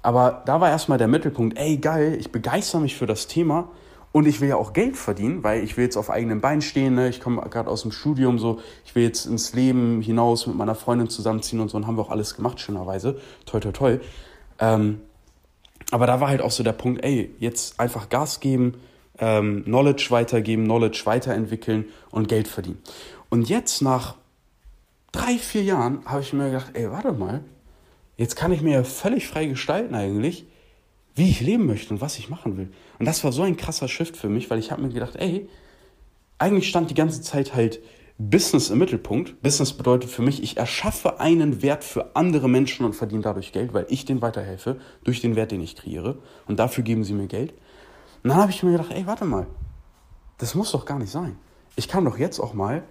Aber 0.00 0.42
da 0.46 0.60
war 0.60 0.70
erstmal 0.70 0.96
der 0.96 1.08
Mittelpunkt, 1.08 1.58
ey 1.58 1.76
geil, 1.76 2.16
ich 2.18 2.32
begeister 2.32 2.80
mich 2.80 2.96
für 2.96 3.06
das 3.06 3.26
Thema 3.26 3.68
und 4.12 4.26
ich 4.26 4.40
will 4.40 4.48
ja 4.48 4.56
auch 4.56 4.72
Geld 4.72 4.96
verdienen, 4.96 5.44
weil 5.44 5.62
ich 5.62 5.76
will 5.76 5.84
jetzt 5.84 5.96
auf 5.96 6.10
eigenen 6.10 6.40
Beinen 6.40 6.62
stehen. 6.62 6.94
Ne? 6.94 7.08
Ich 7.08 7.20
komme 7.20 7.42
gerade 7.42 7.68
aus 7.68 7.82
dem 7.82 7.92
Studium, 7.92 8.38
so 8.38 8.60
ich 8.84 8.94
will 8.94 9.02
jetzt 9.02 9.26
ins 9.26 9.52
Leben 9.52 10.00
hinaus 10.00 10.46
mit 10.46 10.56
meiner 10.56 10.74
Freundin 10.74 11.08
zusammenziehen 11.08 11.60
und 11.60 11.68
so 11.68 11.76
und 11.76 11.86
haben 11.86 11.96
wir 11.96 12.02
auch 12.02 12.10
alles 12.10 12.34
gemacht, 12.34 12.58
schönerweise. 12.60 13.20
Toi, 13.44 13.60
toi, 13.60 13.72
toi. 13.72 13.98
Ähm, 14.58 15.00
aber 15.90 16.06
da 16.06 16.20
war 16.20 16.28
halt 16.28 16.40
auch 16.40 16.50
so 16.50 16.62
der 16.62 16.72
Punkt, 16.72 17.04
ey, 17.04 17.34
jetzt 17.38 17.78
einfach 17.78 18.08
Gas 18.08 18.40
geben, 18.40 18.74
ähm, 19.18 19.64
Knowledge 19.64 20.06
weitergeben, 20.10 20.64
Knowledge 20.64 21.02
weiterentwickeln 21.04 21.86
und 22.10 22.28
Geld 22.28 22.48
verdienen. 22.48 22.82
Und 23.30 23.48
jetzt 23.48 23.82
nach 23.82 24.16
drei, 25.12 25.38
vier 25.38 25.62
Jahren 25.62 26.04
habe 26.06 26.22
ich 26.22 26.32
mir 26.32 26.46
gedacht, 26.46 26.70
ey, 26.74 26.90
warte 26.90 27.12
mal, 27.12 27.44
jetzt 28.16 28.36
kann 28.36 28.52
ich 28.52 28.62
mir 28.62 28.72
ja 28.72 28.84
völlig 28.84 29.28
frei 29.28 29.46
gestalten 29.46 29.94
eigentlich 29.94 30.46
wie 31.18 31.28
ich 31.28 31.40
leben 31.40 31.66
möchte 31.66 31.92
und 31.92 32.00
was 32.00 32.18
ich 32.18 32.30
machen 32.30 32.56
will. 32.56 32.70
Und 32.98 33.06
das 33.06 33.22
war 33.24 33.32
so 33.32 33.42
ein 33.42 33.56
krasser 33.56 33.88
Shift 33.88 34.16
für 34.16 34.28
mich, 34.28 34.48
weil 34.50 34.58
ich 34.58 34.70
habe 34.70 34.82
mir 34.82 34.88
gedacht, 34.88 35.16
ey, 35.16 35.48
eigentlich 36.38 36.68
stand 36.68 36.90
die 36.90 36.94
ganze 36.94 37.20
Zeit 37.20 37.54
halt 37.54 37.80
Business 38.18 38.70
im 38.70 38.78
Mittelpunkt. 38.78 39.42
Business 39.42 39.72
bedeutet 39.72 40.10
für 40.10 40.22
mich, 40.22 40.42
ich 40.42 40.56
erschaffe 40.56 41.20
einen 41.20 41.60
Wert 41.62 41.84
für 41.84 42.16
andere 42.16 42.48
Menschen 42.48 42.86
und 42.86 42.94
verdiene 42.94 43.22
dadurch 43.22 43.52
Geld, 43.52 43.74
weil 43.74 43.86
ich 43.88 44.04
denen 44.04 44.22
weiterhelfe 44.22 44.78
durch 45.04 45.20
den 45.20 45.36
Wert, 45.36 45.50
den 45.50 45.60
ich 45.60 45.76
kreiere. 45.76 46.18
Und 46.46 46.58
dafür 46.58 46.84
geben 46.84 47.04
sie 47.04 47.12
mir 47.12 47.26
Geld. 47.26 47.52
Und 48.22 48.30
dann 48.30 48.38
habe 48.38 48.50
ich 48.50 48.62
mir 48.62 48.72
gedacht, 48.72 48.92
ey, 48.92 49.06
warte 49.06 49.24
mal, 49.24 49.46
das 50.38 50.54
muss 50.54 50.72
doch 50.72 50.84
gar 50.84 50.98
nicht 50.98 51.10
sein. 51.10 51.36
Ich 51.76 51.88
kann 51.88 52.04
doch 52.04 52.18
jetzt 52.18 52.40
auch 52.40 52.54
mal 52.54 52.84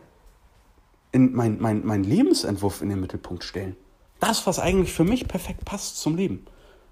in 1.11 1.33
mein, 1.33 1.57
mein, 1.59 1.85
mein 1.85 2.03
Lebensentwurf 2.03 2.81
in 2.81 2.89
den 2.89 2.99
Mittelpunkt 2.99 3.43
stellen. 3.43 3.75
Das, 4.19 4.47
was 4.47 4.59
eigentlich 4.59 4.91
für 4.91 5.03
mich 5.03 5.27
perfekt 5.27 5.63
passt 5.65 5.99
zum 5.99 6.15
Leben. 6.15 6.45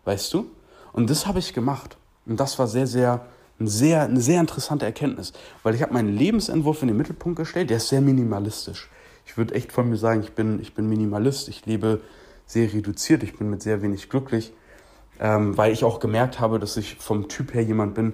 Weißt 0.05 0.33
du? 0.33 0.51
Und 0.95 1.09
das 1.09 1.27
habe 1.27 1.39
ich 1.39 1.53
gemacht. 1.53 1.97
Und 2.25 2.39
das 2.39 2.57
war 2.57 2.67
sehr, 2.67 2.87
sehr, 2.87 3.25
sehr, 3.59 4.03
eine 4.03 4.21
sehr 4.21 4.39
interessante 4.39 4.85
Erkenntnis, 4.85 5.33
weil 5.61 5.75
ich 5.75 5.81
habe 5.81 5.93
meinen 5.93 6.15
Lebensentwurf 6.15 6.81
in 6.81 6.87
den 6.87 6.95
Mittelpunkt 6.95 7.37
gestellt. 7.37 7.69
Der 7.69 7.77
ist 7.77 7.89
sehr 7.89 7.99
minimalistisch. 7.99 8.89
Ich 9.25 9.35
würde 9.35 9.55
echt 9.55 9.73
von 9.73 9.89
mir 9.89 9.97
sagen, 9.97 10.21
ich 10.21 10.31
bin, 10.31 10.61
ich 10.61 10.73
bin 10.73 10.87
Minimalist. 10.87 11.49
Ich 11.49 11.65
lebe 11.65 11.99
sehr 12.45 12.71
reduziert. 12.71 13.23
Ich 13.23 13.37
bin 13.37 13.49
mit 13.49 13.61
sehr 13.61 13.81
wenig 13.81 14.07
glücklich, 14.07 14.53
ähm, 15.19 15.57
weil 15.57 15.73
ich 15.73 15.83
auch 15.83 15.99
gemerkt 15.99 16.39
habe, 16.39 16.59
dass 16.59 16.77
ich 16.77 16.95
vom 16.95 17.27
Typ 17.27 17.53
her 17.53 17.63
jemand 17.63 17.93
bin, 17.93 18.13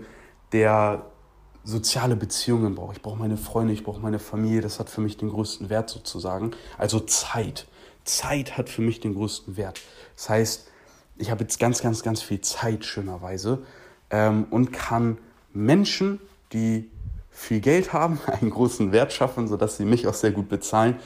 der 0.52 1.06
soziale 1.64 2.16
Beziehungen 2.16 2.74
braucht. 2.74 2.98
Ich 2.98 3.04
brauche 3.04 3.20
meine 3.20 3.38
Freunde, 3.38 3.74
ich 3.74 3.84
brauche 3.84 4.01
meine 4.01 4.18
Familie. 4.18 4.62
Das 4.62 4.79
hat 4.79 4.90
für 4.90 5.01
mich 5.01 5.18
den 5.18 5.29
größten 5.29 5.70
Wert 5.70 5.92
sozusagen. 5.92 6.51
Also 6.79 7.00
Zeit. 7.00 7.68
Zeit 8.05 8.58
hat 8.58 8.70
für 8.70 8.82
mich 8.82 9.01
den 9.01 9.14
größten 9.14 9.55
Wert. 9.55 9.79
Das 10.16 10.29
heißt, 10.29 10.71
ich 11.22 11.31
habe 11.31 11.44
jetzt 11.44 11.60
ganz, 11.60 11.81
ganz, 11.81 12.03
ganz 12.03 12.22
viel 12.22 12.42
Zeit, 12.42 12.84
schönerweise, 12.84 13.60
ähm, 14.10 14.48
und 14.50 14.74
kann 14.74 15.18
Menschen, 15.53 16.20
die 16.51 16.90
viel 17.29 17.62
Geld 17.62 17.94
haben, 17.94 18.20
einen 18.25 18.50
großen 18.50 18.92
Wert 18.92 19.14
schaffen, 19.14 19.48
sodass 19.48 19.77
sie 19.77 19.86
mich 19.86 20.07
auch 20.07 20.14
sehr 20.14 20.31
gut 20.31 20.50
bezahlen 20.50 20.98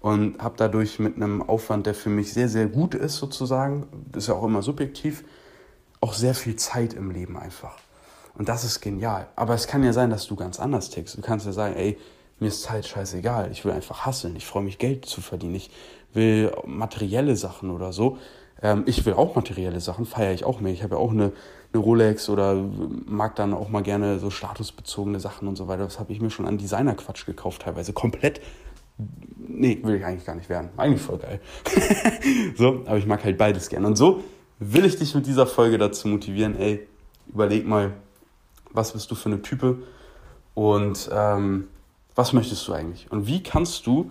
und 0.00 0.42
habe 0.42 0.54
dadurch 0.56 0.98
mit 0.98 1.16
einem 1.16 1.42
Aufwand, 1.42 1.86
der 1.86 1.94
für 1.94 2.10
mich 2.10 2.32
sehr, 2.32 2.48
sehr 2.48 2.66
gut 2.66 2.94
ist, 2.94 3.16
sozusagen, 3.16 3.86
das 4.10 4.24
ist 4.24 4.28
ja 4.28 4.34
auch 4.34 4.44
immer 4.44 4.62
subjektiv, 4.62 5.24
auch 6.00 6.14
sehr 6.14 6.34
viel 6.34 6.56
Zeit 6.56 6.92
im 6.94 7.10
Leben 7.10 7.36
einfach. 7.36 7.78
Und 8.34 8.48
das 8.48 8.64
ist 8.64 8.80
genial. 8.80 9.28
Aber 9.36 9.54
es 9.54 9.66
kann 9.66 9.84
ja 9.84 9.92
sein, 9.92 10.10
dass 10.10 10.26
du 10.26 10.36
ganz 10.36 10.58
anders 10.58 10.90
tickst. 10.90 11.16
Du 11.16 11.20
kannst 11.20 11.46
ja 11.46 11.52
sagen, 11.52 11.76
ey, 11.76 11.98
mir 12.40 12.48
ist 12.48 12.62
Zeit 12.62 12.86
scheißegal. 12.86 13.52
Ich 13.52 13.64
will 13.64 13.72
einfach 13.72 14.04
hasseln. 14.04 14.34
Ich 14.34 14.46
freue 14.46 14.64
mich, 14.64 14.78
Geld 14.78 15.06
zu 15.06 15.20
verdienen. 15.20 15.54
Ich 15.54 15.70
will 16.12 16.52
materielle 16.66 17.36
Sachen 17.36 17.70
oder 17.70 17.92
so. 17.92 18.18
Ähm, 18.62 18.84
ich 18.86 19.04
will 19.04 19.14
auch 19.14 19.34
materielle 19.34 19.80
Sachen, 19.80 20.06
feiere 20.06 20.32
ich 20.32 20.44
auch 20.44 20.60
mehr. 20.60 20.72
Ich 20.72 20.82
habe 20.82 20.94
ja 20.94 21.00
auch 21.00 21.10
eine, 21.10 21.32
eine 21.72 21.82
Rolex 21.82 22.28
oder 22.28 22.54
mag 23.06 23.34
dann 23.36 23.52
auch 23.52 23.68
mal 23.68 23.82
gerne 23.82 24.18
so 24.18 24.30
statusbezogene 24.30 25.20
Sachen 25.20 25.48
und 25.48 25.56
so 25.56 25.68
weiter. 25.68 25.84
Das 25.84 25.98
habe 25.98 26.12
ich 26.12 26.20
mir 26.20 26.30
schon 26.30 26.46
an 26.46 26.58
Designerquatsch 26.58 27.26
gekauft, 27.26 27.62
teilweise 27.62 27.92
komplett. 27.92 28.40
Nee, 29.36 29.80
will 29.82 29.96
ich 29.96 30.04
eigentlich 30.04 30.24
gar 30.24 30.36
nicht 30.36 30.48
werden. 30.48 30.70
Eigentlich 30.76 31.02
voll 31.02 31.18
geil. 31.18 31.40
so, 32.56 32.82
aber 32.86 32.98
ich 32.98 33.06
mag 33.06 33.24
halt 33.24 33.36
beides 33.36 33.68
gerne. 33.68 33.86
Und 33.86 33.96
so 33.96 34.22
will 34.58 34.84
ich 34.84 34.96
dich 34.96 35.14
mit 35.14 35.26
dieser 35.26 35.46
Folge 35.46 35.78
dazu 35.78 36.08
motivieren, 36.08 36.56
ey, 36.56 36.86
überleg 37.26 37.66
mal, 37.66 37.92
was 38.70 38.92
bist 38.92 39.10
du 39.10 39.14
für 39.14 39.28
eine 39.28 39.42
Type 39.42 39.82
und 40.54 41.10
ähm, 41.12 41.68
was 42.14 42.32
möchtest 42.32 42.66
du 42.68 42.72
eigentlich? 42.72 43.10
Und 43.10 43.26
wie 43.26 43.42
kannst 43.42 43.86
du 43.86 44.10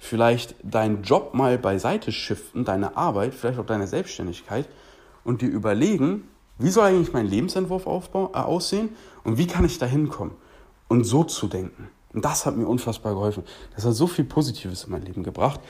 vielleicht 0.00 0.56
deinen 0.62 1.02
Job 1.02 1.34
mal 1.34 1.58
beiseite 1.58 2.10
shiften, 2.10 2.64
deine 2.64 2.96
Arbeit, 2.96 3.34
vielleicht 3.34 3.58
auch 3.58 3.66
deine 3.66 3.86
Selbstständigkeit 3.86 4.66
und 5.24 5.42
dir 5.42 5.48
überlegen, 5.48 6.26
wie 6.58 6.70
soll 6.70 6.84
eigentlich 6.84 7.12
mein 7.12 7.26
Lebensentwurf 7.26 7.86
aufbauen, 7.86 8.30
äh, 8.34 8.38
aussehen 8.38 8.88
und 9.24 9.38
wie 9.38 9.46
kann 9.46 9.64
ich 9.64 9.78
da 9.78 9.86
hinkommen? 9.86 10.34
Und 10.88 11.04
so 11.04 11.22
zu 11.22 11.46
denken. 11.46 11.88
Und 12.12 12.24
das 12.24 12.46
hat 12.46 12.56
mir 12.56 12.66
unfassbar 12.66 13.14
geholfen. 13.14 13.44
Das 13.76 13.84
hat 13.84 13.94
so 13.94 14.06
viel 14.06 14.24
Positives 14.24 14.84
in 14.84 14.90
mein 14.90 15.02
Leben 15.02 15.22
gebracht. 15.22 15.60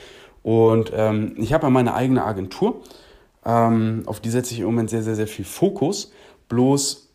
Und 0.41 0.91
ähm, 0.95 1.35
ich 1.37 1.53
habe 1.53 1.65
ja 1.65 1.69
meine 1.69 1.93
eigene 1.93 2.23
Agentur. 2.23 2.81
Ähm, 3.45 4.03
auf 4.05 4.21
die 4.21 4.31
setze 4.31 4.53
ich 4.53 4.61
im 4.61 4.65
Moment 4.65 4.89
sehr, 4.89 5.03
sehr, 5.03 5.15
sehr 5.15 5.27
viel 5.27 5.45
Fokus. 5.45 6.11
Bloß 6.47 7.10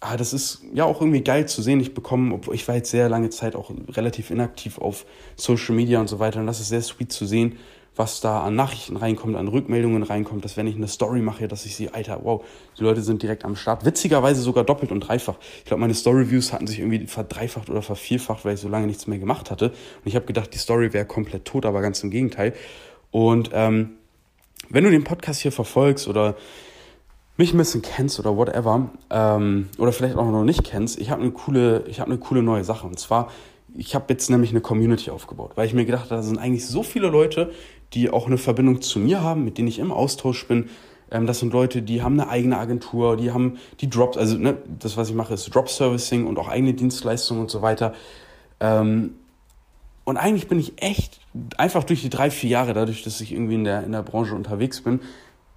ah, 0.00 0.16
das 0.16 0.32
ist 0.32 0.62
ja 0.72 0.84
auch 0.84 1.00
irgendwie 1.00 1.22
geil 1.22 1.46
zu 1.46 1.62
sehen. 1.62 1.80
Ich 1.80 1.94
bekomme, 1.94 2.34
obwohl 2.34 2.54
ich 2.54 2.66
war 2.66 2.74
jetzt 2.74 2.90
sehr 2.90 3.08
lange 3.08 3.30
Zeit 3.30 3.54
auch 3.54 3.70
relativ 3.90 4.30
inaktiv 4.30 4.78
auf 4.78 5.04
Social 5.36 5.74
Media 5.74 6.00
und 6.00 6.08
so 6.08 6.18
weiter. 6.18 6.40
Und 6.40 6.46
das 6.46 6.60
ist 6.60 6.68
sehr 6.68 6.82
sweet 6.82 7.12
zu 7.12 7.26
sehen, 7.26 7.58
was 7.96 8.20
da 8.20 8.42
an 8.42 8.54
Nachrichten 8.56 8.96
reinkommt, 8.96 9.36
an 9.36 9.48
Rückmeldungen 9.48 10.02
reinkommt, 10.02 10.44
dass 10.44 10.56
wenn 10.56 10.66
ich 10.66 10.76
eine 10.76 10.88
Story 10.88 11.20
mache, 11.20 11.48
dass 11.48 11.66
ich 11.66 11.76
sehe, 11.76 11.92
Alter, 11.92 12.20
wow, 12.22 12.42
die 12.78 12.82
Leute 12.82 13.02
sind 13.02 13.22
direkt 13.22 13.44
am 13.44 13.56
Start. 13.56 13.84
Witzigerweise 13.84 14.40
sogar 14.40 14.64
doppelt 14.64 14.90
und 14.90 15.00
dreifach. 15.00 15.36
Ich 15.58 15.64
glaube, 15.66 15.82
meine 15.82 15.94
Story-Views 15.94 16.52
hatten 16.52 16.66
sich 16.66 16.78
irgendwie 16.78 17.06
verdreifacht 17.06 17.68
oder 17.68 17.82
vervierfacht, 17.82 18.44
weil 18.44 18.54
ich 18.54 18.60
so 18.60 18.68
lange 18.68 18.86
nichts 18.86 19.06
mehr 19.06 19.18
gemacht 19.18 19.50
hatte. 19.50 19.68
Und 19.70 20.06
ich 20.06 20.14
habe 20.14 20.24
gedacht, 20.24 20.54
die 20.54 20.58
Story 20.58 20.92
wäre 20.94 21.04
komplett 21.04 21.44
tot, 21.44 21.66
aber 21.66 21.82
ganz 21.82 22.02
im 22.02 22.10
Gegenteil. 22.10 22.54
Und 23.10 23.50
ähm, 23.52 23.96
wenn 24.70 24.84
du 24.84 24.90
den 24.90 25.04
Podcast 25.04 25.40
hier 25.42 25.52
verfolgst 25.52 26.08
oder 26.08 26.36
mich 27.40 27.54
ein 27.54 27.58
bisschen 27.58 27.80
kennst 27.80 28.20
oder 28.20 28.36
whatever, 28.36 28.90
ähm, 29.08 29.70
oder 29.78 29.92
vielleicht 29.92 30.16
auch 30.16 30.30
noch 30.30 30.44
nicht 30.44 30.62
kennst, 30.62 31.00
ich 31.00 31.10
habe 31.10 31.22
eine 31.22 31.30
coole, 31.30 31.84
eine 31.98 32.18
coole 32.18 32.42
neue 32.42 32.64
Sache. 32.64 32.86
Und 32.86 32.98
zwar, 32.98 33.30
ich 33.74 33.94
habe 33.94 34.04
jetzt 34.10 34.28
nämlich 34.28 34.50
eine 34.50 34.60
Community 34.60 35.10
aufgebaut, 35.10 35.52
weil 35.54 35.66
ich 35.66 35.72
mir 35.72 35.86
gedacht 35.86 36.04
habe, 36.04 36.16
da 36.16 36.22
sind 36.22 36.38
eigentlich 36.38 36.66
so 36.66 36.82
viele 36.82 37.08
Leute, 37.08 37.50
die 37.94 38.10
auch 38.10 38.26
eine 38.26 38.36
Verbindung 38.36 38.82
zu 38.82 38.98
mir 38.98 39.22
haben, 39.22 39.44
mit 39.44 39.56
denen 39.56 39.68
ich 39.68 39.78
im 39.78 39.90
Austausch 39.90 40.46
bin. 40.46 40.68
Ähm, 41.10 41.26
das 41.26 41.38
sind 41.38 41.54
Leute, 41.54 41.80
die 41.80 42.02
haben 42.02 42.20
eine 42.20 42.28
eigene 42.28 42.58
Agentur, 42.58 43.16
die 43.16 43.32
haben 43.32 43.56
die 43.80 43.88
Drops, 43.88 44.18
also 44.18 44.36
ne, 44.36 44.58
das, 44.78 44.98
was 44.98 45.08
ich 45.08 45.14
mache, 45.14 45.32
ist 45.32 45.52
Drop 45.54 45.70
Servicing 45.70 46.26
und 46.26 46.38
auch 46.38 46.48
eigene 46.48 46.74
Dienstleistungen 46.74 47.40
und 47.40 47.50
so 47.50 47.62
weiter. 47.62 47.94
Ähm, 48.60 49.14
und 50.04 50.18
eigentlich 50.18 50.46
bin 50.46 50.58
ich 50.60 50.74
echt 50.82 51.20
einfach 51.56 51.84
durch 51.84 52.02
die 52.02 52.10
drei, 52.10 52.30
vier 52.30 52.50
Jahre, 52.50 52.74
dadurch, 52.74 53.02
dass 53.02 53.20
ich 53.22 53.32
irgendwie 53.32 53.54
in 53.54 53.64
der, 53.64 53.82
in 53.84 53.92
der 53.92 54.02
Branche 54.02 54.34
unterwegs 54.34 54.82
bin, 54.82 55.00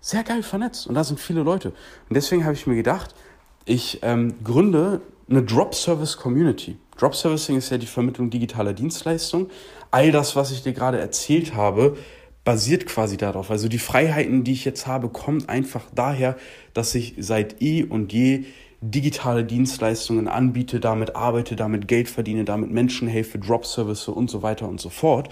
sehr 0.03 0.23
geil 0.23 0.43
vernetzt 0.43 0.85
und 0.85 0.95
da 0.95 1.03
sind 1.05 1.17
viele 1.17 1.43
Leute. 1.43 1.69
Und 2.09 2.15
deswegen 2.15 2.43
habe 2.43 2.53
ich 2.53 2.67
mir 2.67 2.75
gedacht, 2.75 3.15
ich 3.63 3.99
ähm, 4.03 4.35
gründe 4.43 5.01
eine 5.29 5.41
Drop 5.41 5.73
Service 5.73 6.17
Community. 6.17 6.77
Drop 6.97 7.15
Servicing 7.15 7.57
ist 7.57 7.69
ja 7.69 7.77
die 7.77 7.87
Vermittlung 7.87 8.29
digitaler 8.29 8.73
Dienstleistungen. 8.73 9.49
All 9.91 10.11
das, 10.11 10.35
was 10.35 10.51
ich 10.51 10.61
dir 10.61 10.73
gerade 10.73 10.99
erzählt 10.99 11.55
habe, 11.55 11.97
basiert 12.43 12.85
quasi 12.85 13.15
darauf. 13.15 13.49
Also 13.49 13.69
die 13.69 13.79
Freiheiten, 13.79 14.43
die 14.43 14.51
ich 14.51 14.65
jetzt 14.65 14.87
habe, 14.87 15.07
kommen 15.07 15.47
einfach 15.47 15.83
daher, 15.95 16.35
dass 16.73 16.93
ich 16.95 17.15
seit 17.17 17.61
eh 17.61 17.85
und 17.85 18.11
je 18.11 18.43
digitale 18.81 19.45
Dienstleistungen 19.45 20.27
anbiete, 20.27 20.81
damit 20.81 21.15
arbeite, 21.15 21.55
damit 21.55 21.87
Geld 21.87 22.09
verdiene, 22.09 22.43
damit 22.43 22.71
Menschen 22.71 23.07
helfe, 23.07 23.39
Drop 23.39 23.65
Service 23.65 24.09
und 24.09 24.29
so 24.29 24.41
weiter 24.41 24.67
und 24.67 24.81
so 24.81 24.89
fort. 24.89 25.29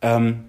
Ähm, 0.00 0.44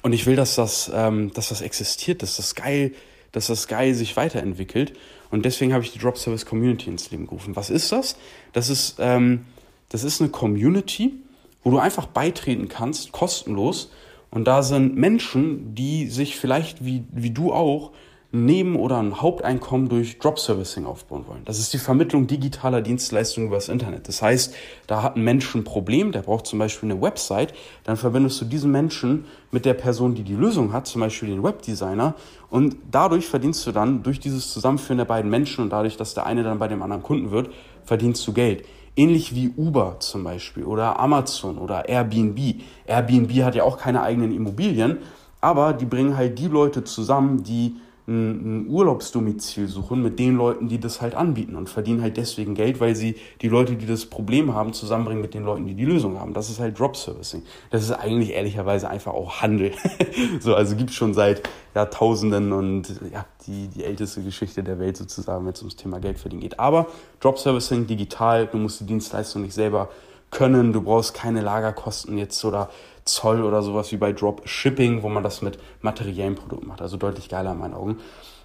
und 0.00 0.12
ich 0.12 0.26
will, 0.26 0.36
dass 0.36 0.54
das, 0.54 0.90
ähm, 0.94 1.32
dass 1.34 1.50
das 1.50 1.60
existiert, 1.60 2.22
dass 2.22 2.36
das 2.36 2.54
geil, 2.54 2.92
dass 3.32 3.48
das 3.48 3.68
geil 3.68 3.94
sich 3.94 4.16
weiterentwickelt. 4.16 4.94
Und 5.30 5.44
deswegen 5.44 5.72
habe 5.72 5.84
ich 5.84 5.92
die 5.92 5.98
Drop 5.98 6.18
Service 6.18 6.46
Community 6.46 6.90
ins 6.90 7.10
Leben 7.10 7.26
gerufen. 7.26 7.56
Was 7.56 7.70
ist 7.70 7.92
das? 7.92 8.16
Das 8.52 8.68
ist, 8.68 8.96
ähm, 8.98 9.46
das 9.90 10.04
ist 10.04 10.20
eine 10.20 10.30
Community, 10.30 11.14
wo 11.62 11.70
du 11.70 11.78
einfach 11.78 12.06
beitreten 12.06 12.68
kannst, 12.68 13.12
kostenlos. 13.12 13.90
Und 14.30 14.46
da 14.46 14.62
sind 14.62 14.96
Menschen, 14.96 15.74
die 15.74 16.08
sich 16.08 16.36
vielleicht 16.36 16.84
wie, 16.84 17.04
wie 17.10 17.30
du 17.30 17.52
auch 17.52 17.92
Neben- 18.34 18.76
oder 18.76 18.98
ein 18.98 19.20
Haupteinkommen 19.20 19.90
durch 19.90 20.18
Drop-Servicing 20.18 20.86
aufbauen 20.86 21.26
wollen. 21.28 21.42
Das 21.44 21.58
ist 21.58 21.74
die 21.74 21.78
Vermittlung 21.78 22.26
digitaler 22.26 22.80
Dienstleistungen 22.80 23.48
übers 23.48 23.68
Internet. 23.68 24.08
Das 24.08 24.22
heißt, 24.22 24.54
da 24.86 25.02
hat 25.02 25.16
ein 25.16 25.22
Mensch 25.22 25.54
ein 25.54 25.64
Problem, 25.64 26.12
der 26.12 26.22
braucht 26.22 26.46
zum 26.46 26.58
Beispiel 26.58 26.90
eine 26.90 27.02
Website, 27.02 27.52
dann 27.84 27.98
verbindest 27.98 28.40
du 28.40 28.46
diesen 28.46 28.72
Menschen 28.72 29.26
mit 29.50 29.66
der 29.66 29.74
Person, 29.74 30.14
die 30.14 30.22
die 30.22 30.34
Lösung 30.34 30.72
hat, 30.72 30.86
zum 30.86 31.02
Beispiel 31.02 31.28
den 31.28 31.42
Webdesigner, 31.42 32.14
und 32.48 32.76
dadurch 32.90 33.26
verdienst 33.26 33.66
du 33.66 33.72
dann 33.72 34.02
durch 34.02 34.18
dieses 34.18 34.50
Zusammenführen 34.50 34.96
der 34.96 35.04
beiden 35.04 35.30
Menschen 35.30 35.62
und 35.62 35.70
dadurch, 35.70 35.98
dass 35.98 36.14
der 36.14 36.24
eine 36.24 36.42
dann 36.42 36.58
bei 36.58 36.68
dem 36.68 36.82
anderen 36.82 37.02
Kunden 37.02 37.32
wird, 37.32 37.50
verdienst 37.84 38.26
du 38.26 38.32
Geld. 38.32 38.64
Ähnlich 38.96 39.34
wie 39.34 39.52
Uber 39.58 39.96
zum 39.98 40.24
Beispiel 40.24 40.64
oder 40.64 40.98
Amazon 40.98 41.58
oder 41.58 41.86
Airbnb. 41.86 42.62
Airbnb 42.86 43.42
hat 43.42 43.54
ja 43.54 43.64
auch 43.64 43.76
keine 43.76 44.02
eigenen 44.02 44.32
Immobilien, 44.32 44.98
aber 45.42 45.74
die 45.74 45.84
bringen 45.84 46.16
halt 46.16 46.38
die 46.38 46.48
Leute 46.48 46.82
zusammen, 46.84 47.42
die 47.42 47.76
ein, 48.08 48.68
Urlaubsdomizil 48.68 49.68
suchen 49.68 50.02
mit 50.02 50.18
den 50.18 50.36
Leuten, 50.36 50.68
die 50.68 50.78
das 50.78 51.00
halt 51.00 51.14
anbieten 51.14 51.56
und 51.56 51.68
verdienen 51.68 52.02
halt 52.02 52.16
deswegen 52.16 52.54
Geld, 52.54 52.80
weil 52.80 52.96
sie 52.96 53.16
die 53.40 53.48
Leute, 53.48 53.76
die 53.76 53.86
das 53.86 54.06
Problem 54.06 54.54
haben, 54.54 54.72
zusammenbringen 54.72 55.22
mit 55.22 55.34
den 55.34 55.44
Leuten, 55.44 55.66
die 55.66 55.74
die 55.74 55.84
Lösung 55.84 56.18
haben. 56.18 56.34
Das 56.34 56.50
ist 56.50 56.60
halt 56.60 56.78
Drop. 56.78 56.92
Das 56.92 57.82
ist 57.82 57.92
eigentlich 57.92 58.30
ehrlicherweise 58.32 58.88
einfach 58.90 59.14
auch 59.14 59.40
Handel. 59.40 59.72
so, 60.40 60.54
also 60.54 60.76
gibt 60.76 60.90
schon 60.92 61.14
seit 61.14 61.48
Jahrtausenden 61.74 62.52
und 62.52 63.00
ja, 63.10 63.24
die, 63.46 63.68
die 63.68 63.84
älteste 63.84 64.22
Geschichte 64.22 64.62
der 64.62 64.78
Welt 64.78 64.96
sozusagen, 64.96 65.46
wenn 65.46 65.54
es 65.54 65.60
ums 65.60 65.76
Thema 65.76 66.00
Geld 66.00 66.18
verdienen 66.18 66.42
geht. 66.42 66.60
Aber 66.60 66.88
Drop 67.20 67.38
Servicing 67.38 67.86
digital, 67.86 68.46
du 68.46 68.58
musst 68.58 68.80
die 68.80 68.86
Dienstleistung 68.86 69.42
nicht 69.42 69.54
selber 69.54 69.88
können, 70.30 70.72
du 70.72 70.80
brauchst 70.80 71.14
keine 71.14 71.40
Lagerkosten 71.40 72.18
jetzt 72.18 72.44
oder 72.44 72.70
Zoll 73.04 73.42
oder 73.42 73.62
sowas 73.62 73.90
wie 73.92 73.96
bei 73.96 74.12
Dropshipping, 74.12 75.02
wo 75.02 75.08
man 75.08 75.22
das 75.22 75.42
mit 75.42 75.58
materiellen 75.80 76.34
Produkten 76.34 76.68
macht. 76.68 76.82
Also 76.82 76.96
deutlich 76.96 77.28
geiler 77.28 77.52
in 77.52 77.58
meinen 77.58 77.74
Augen. 77.74 77.98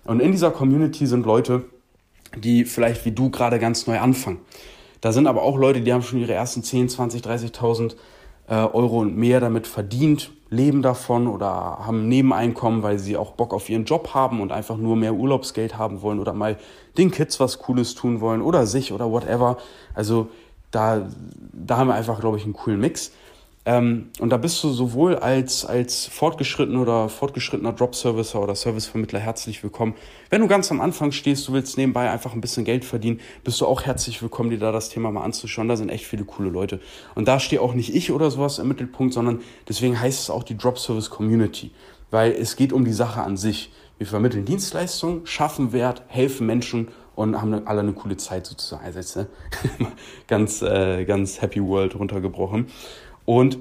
Und 0.05 0.19
in 0.19 0.31
dieser 0.31 0.51
Community 0.51 1.05
sind 1.05 1.25
Leute, 1.25 1.65
die 2.35 2.65
vielleicht 2.65 3.05
wie 3.05 3.11
du 3.11 3.29
gerade 3.29 3.59
ganz 3.59 3.87
neu 3.87 3.99
anfangen. 3.99 4.39
Da 5.01 5.11
sind 5.11 5.27
aber 5.27 5.43
auch 5.43 5.57
Leute, 5.57 5.81
die 5.81 5.93
haben 5.93 6.01
schon 6.01 6.19
ihre 6.19 6.33
ersten 6.33 6.63
10, 6.63 6.89
20, 6.89 7.21
30.000 7.21 7.95
äh, 8.47 8.55
Euro 8.55 8.99
und 8.99 9.15
mehr 9.15 9.39
damit 9.39 9.67
verdient, 9.67 10.31
leben 10.49 10.81
davon 10.81 11.27
oder 11.27 11.49
haben 11.85 12.07
Nebeneinkommen, 12.07 12.83
weil 12.83 12.99
sie 12.99 13.17
auch 13.17 13.33
Bock 13.33 13.53
auf 13.53 13.69
ihren 13.69 13.85
Job 13.85 14.13
haben 14.13 14.41
und 14.41 14.51
einfach 14.51 14.77
nur 14.77 14.95
mehr 14.95 15.13
Urlaubsgeld 15.13 15.77
haben 15.77 16.01
wollen 16.01 16.19
oder 16.19 16.33
mal 16.33 16.57
den 16.97 17.11
Kids 17.11 17.39
was 17.39 17.59
Cooles 17.59 17.95
tun 17.95 18.21
wollen 18.21 18.41
oder 18.41 18.65
sich 18.65 18.93
oder 18.93 19.11
whatever. 19.11 19.57
Also 19.93 20.29
da, 20.71 21.07
da 21.53 21.77
haben 21.77 21.87
wir 21.87 21.95
einfach, 21.95 22.19
glaube 22.19 22.37
ich, 22.37 22.45
einen 22.45 22.53
coolen 22.53 22.79
Mix. 22.79 23.11
Ähm, 23.67 24.11
und 24.21 24.29
da 24.29 24.37
bist 24.37 24.63
du 24.63 24.69
sowohl 24.69 25.17
als, 25.17 25.65
als 25.65 26.05
fortgeschrittener 26.05 26.81
oder 26.81 27.09
fortgeschrittener 27.09 27.73
Drop-Servicer 27.73 28.41
oder 28.41 28.55
Servicevermittler 28.55 29.19
herzlich 29.19 29.61
willkommen. 29.61 29.93
Wenn 30.29 30.39
du 30.39 30.47
ganz 30.47 30.71
am 30.71 30.79
Anfang 30.79 31.11
stehst, 31.11 31.45
du 31.49 31.51
willst 31.51 31.77
nebenbei 31.77 32.09
einfach 32.09 32.31
ein 32.31 32.39
bisschen 32.39 32.63
Geld 32.63 32.85
verdienen, 32.85 33.19
bist 33.43 33.59
du 33.59 33.65
auch 33.65 33.83
herzlich 33.83 34.21
willkommen, 34.21 34.51
dir 34.51 34.57
da 34.57 34.71
das 34.71 34.87
Thema 34.87 35.11
mal 35.11 35.25
anzuschauen. 35.25 35.67
Da 35.67 35.75
sind 35.75 35.89
echt 35.89 36.05
viele 36.05 36.23
coole 36.23 36.49
Leute. 36.49 36.79
Und 37.13 37.27
da 37.27 37.41
stehe 37.41 37.61
auch 37.61 37.73
nicht 37.73 37.93
ich 37.93 38.09
oder 38.13 38.31
sowas 38.31 38.57
im 38.57 38.69
Mittelpunkt, 38.69 39.13
sondern 39.13 39.41
deswegen 39.67 39.99
heißt 39.99 40.21
es 40.21 40.29
auch 40.29 40.43
die 40.43 40.57
Drop-Service 40.57 41.09
Community. 41.09 41.71
Weil 42.09 42.31
es 42.31 42.55
geht 42.55 42.71
um 42.71 42.85
die 42.85 42.93
Sache 42.93 43.21
an 43.21 43.35
sich. 43.35 43.73
Wir 43.97 44.07
vermitteln 44.07 44.45
Dienstleistungen, 44.45 45.25
schaffen 45.25 45.73
Wert, 45.73 46.03
helfen 46.07 46.47
Menschen 46.47 46.87
und 47.15 47.41
haben 47.41 47.67
alle 47.67 47.81
eine 47.81 47.93
coole 47.93 48.15
Zeit 48.15 48.45
sozusagen. 48.45 48.85
Also 48.85 48.99
jetzt, 48.99 49.17
ne? 49.17 49.27
ganz, 50.27 50.61
äh, 50.61 51.03
ganz 51.03 51.41
Happy 51.41 51.61
World 51.61 51.95
runtergebrochen. 51.95 52.67
Und 53.27 53.57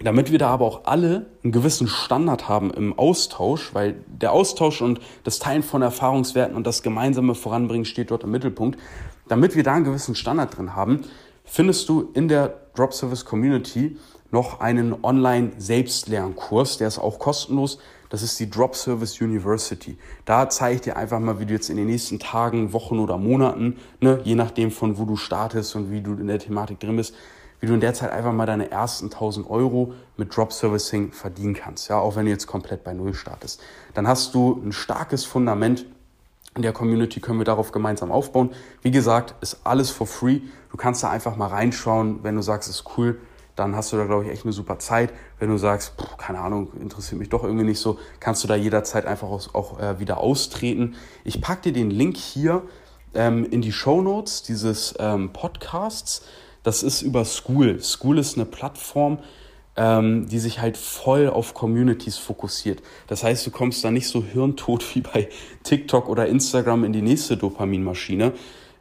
damit 0.00 0.30
wir 0.30 0.38
da 0.38 0.48
aber 0.50 0.64
auch 0.64 0.82
alle 0.84 1.26
einen 1.42 1.50
gewissen 1.52 1.88
Standard 1.88 2.48
haben 2.48 2.70
im 2.70 2.96
Austausch, 2.96 3.74
weil 3.74 3.96
der 4.06 4.32
Austausch 4.32 4.80
und 4.80 5.00
das 5.24 5.40
Teilen 5.40 5.64
von 5.64 5.82
Erfahrungswerten 5.82 6.56
und 6.56 6.68
das 6.68 6.84
gemeinsame 6.84 7.34
Voranbringen 7.34 7.84
steht 7.84 8.12
dort 8.12 8.22
im 8.22 8.30
Mittelpunkt, 8.30 8.78
damit 9.26 9.56
wir 9.56 9.64
da 9.64 9.74
einen 9.74 9.84
gewissen 9.84 10.14
Standard 10.14 10.56
drin 10.56 10.76
haben, 10.76 11.00
findest 11.44 11.88
du 11.88 12.10
in 12.14 12.28
der 12.28 12.60
Drop 12.76 12.94
Service 12.94 13.24
Community 13.24 13.96
noch 14.30 14.60
einen 14.60 14.94
Online-Selbstlernkurs, 15.02 16.78
der 16.78 16.86
ist 16.86 17.00
auch 17.00 17.18
kostenlos. 17.18 17.78
Das 18.08 18.22
ist 18.22 18.38
die 18.38 18.48
Drop 18.48 18.76
Service 18.76 19.20
University. 19.20 19.98
Da 20.26 20.48
zeige 20.48 20.76
ich 20.76 20.80
dir 20.82 20.96
einfach 20.96 21.18
mal, 21.18 21.40
wie 21.40 21.46
du 21.46 21.54
jetzt 21.54 21.70
in 21.70 21.76
den 21.76 21.86
nächsten 21.86 22.20
Tagen, 22.20 22.72
Wochen 22.72 23.00
oder 23.00 23.18
Monaten, 23.18 23.78
ne, 24.00 24.20
je 24.22 24.36
nachdem 24.36 24.70
von 24.70 24.96
wo 24.96 25.06
du 25.06 25.16
startest 25.16 25.74
und 25.74 25.90
wie 25.90 26.02
du 26.02 26.12
in 26.12 26.28
der 26.28 26.38
Thematik 26.38 26.78
drin 26.78 26.96
bist, 26.96 27.14
wie 27.62 27.68
du 27.68 27.74
in 27.74 27.80
der 27.80 27.94
Zeit 27.94 28.10
einfach 28.10 28.32
mal 28.32 28.44
deine 28.44 28.72
ersten 28.72 29.04
1000 29.04 29.48
Euro 29.48 29.94
mit 30.16 30.36
Drop 30.36 30.52
Servicing 30.52 31.12
verdienen 31.12 31.54
kannst, 31.54 31.88
ja, 31.88 31.96
auch 31.96 32.16
wenn 32.16 32.24
du 32.24 32.32
jetzt 32.32 32.48
komplett 32.48 32.82
bei 32.82 32.92
Null 32.92 33.14
startest. 33.14 33.62
Dann 33.94 34.08
hast 34.08 34.34
du 34.34 34.60
ein 34.64 34.72
starkes 34.72 35.24
Fundament. 35.24 35.86
In 36.56 36.62
der 36.62 36.72
Community 36.72 37.20
können 37.20 37.38
wir 37.38 37.44
darauf 37.44 37.70
gemeinsam 37.70 38.10
aufbauen. 38.10 38.50
Wie 38.82 38.90
gesagt, 38.90 39.36
ist 39.40 39.60
alles 39.62 39.90
for 39.90 40.08
free. 40.08 40.40
Du 40.72 40.76
kannst 40.76 41.04
da 41.04 41.10
einfach 41.10 41.36
mal 41.36 41.46
reinschauen, 41.46 42.24
wenn 42.24 42.34
du 42.34 42.42
sagst, 42.42 42.68
ist 42.68 42.84
cool, 42.98 43.20
dann 43.54 43.76
hast 43.76 43.92
du 43.92 43.96
da, 43.96 44.06
glaube 44.06 44.24
ich, 44.24 44.30
echt 44.30 44.42
eine 44.44 44.52
super 44.52 44.80
Zeit. 44.80 45.12
Wenn 45.38 45.48
du 45.48 45.56
sagst, 45.56 45.94
pff, 45.96 46.16
keine 46.16 46.40
Ahnung, 46.40 46.72
interessiert 46.80 47.20
mich 47.20 47.28
doch 47.28 47.44
irgendwie 47.44 47.64
nicht 47.64 47.78
so, 47.78 47.96
kannst 48.18 48.42
du 48.42 48.48
da 48.48 48.56
jederzeit 48.56 49.06
einfach 49.06 49.28
auch, 49.28 49.78
äh, 49.78 50.00
wieder 50.00 50.18
austreten. 50.18 50.96
Ich 51.22 51.40
packe 51.40 51.62
dir 51.62 51.72
den 51.72 51.92
Link 51.92 52.16
hier 52.16 52.62
ähm, 53.14 53.44
in 53.44 53.62
die 53.62 53.72
Show 53.72 54.02
Notes 54.02 54.42
dieses 54.42 54.96
ähm, 54.98 55.32
Podcasts. 55.32 56.22
Das 56.62 56.82
ist 56.82 57.02
über 57.02 57.24
School. 57.24 57.80
School 57.80 58.18
ist 58.18 58.36
eine 58.36 58.44
Plattform, 58.44 59.18
ähm, 59.76 60.28
die 60.28 60.38
sich 60.38 60.60
halt 60.60 60.76
voll 60.76 61.28
auf 61.28 61.54
Communities 61.54 62.18
fokussiert. 62.18 62.82
Das 63.06 63.24
heißt, 63.24 63.46
du 63.46 63.50
kommst 63.50 63.84
da 63.84 63.90
nicht 63.90 64.08
so 64.08 64.22
hirntot 64.22 64.84
wie 64.94 65.00
bei 65.00 65.28
TikTok 65.62 66.08
oder 66.08 66.26
Instagram 66.26 66.84
in 66.84 66.92
die 66.92 67.02
nächste 67.02 67.36
Dopaminmaschine, 67.36 68.32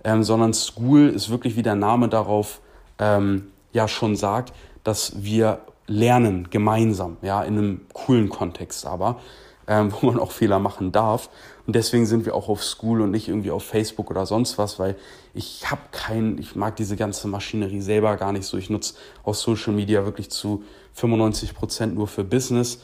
ähm, 0.03 0.23
sondern 0.23 0.53
School 0.53 1.09
ist 1.09 1.29
wirklich, 1.29 1.55
wie 1.55 1.63
der 1.63 1.75
Name 1.75 2.09
darauf 2.09 2.61
ähm, 2.99 3.51
ja 3.71 3.87
schon 3.87 4.15
sagt, 4.15 4.53
dass 4.83 5.23
wir 5.23 5.61
lernen 5.87 6.49
gemeinsam, 6.49 7.17
ja, 7.21 7.43
in 7.43 7.57
einem 7.57 7.81
coolen 7.93 8.29
Kontext 8.29 8.85
aber 8.85 9.19
ähm, 9.67 9.93
wo 9.93 10.07
man 10.07 10.19
auch 10.19 10.31
Fehler 10.31 10.59
machen 10.59 10.91
darf. 10.91 11.29
Und 11.67 11.75
deswegen 11.75 12.05
sind 12.05 12.25
wir 12.25 12.35
auch 12.35 12.49
auf 12.49 12.63
School 12.63 13.01
und 13.01 13.11
nicht 13.11 13.27
irgendwie 13.27 13.51
auf 13.51 13.63
Facebook 13.63 14.09
oder 14.09 14.25
sonst 14.25 14.57
was, 14.57 14.79
weil 14.79 14.95
ich 15.33 15.69
habe 15.69 15.81
keinen, 15.91 16.37
ich 16.37 16.55
mag 16.55 16.75
diese 16.75 16.95
ganze 16.95 17.27
Maschinerie 17.27 17.81
selber 17.81 18.17
gar 18.17 18.31
nicht 18.31 18.45
so. 18.45 18.57
Ich 18.57 18.69
nutze 18.69 18.95
auch 19.23 19.35
Social 19.35 19.73
Media 19.73 20.03
wirklich 20.05 20.29
zu 20.29 20.63
95 20.93 21.53
Prozent 21.53 21.95
nur 21.95 22.07
für 22.07 22.23
Business, 22.23 22.81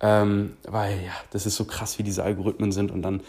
ähm, 0.00 0.56
weil 0.68 0.96
ja, 1.04 1.12
das 1.30 1.46
ist 1.46 1.56
so 1.56 1.64
krass, 1.64 1.98
wie 1.98 2.02
diese 2.02 2.22
Algorithmen 2.22 2.72
sind 2.72 2.90
und 2.90 3.02
dann 3.02 3.22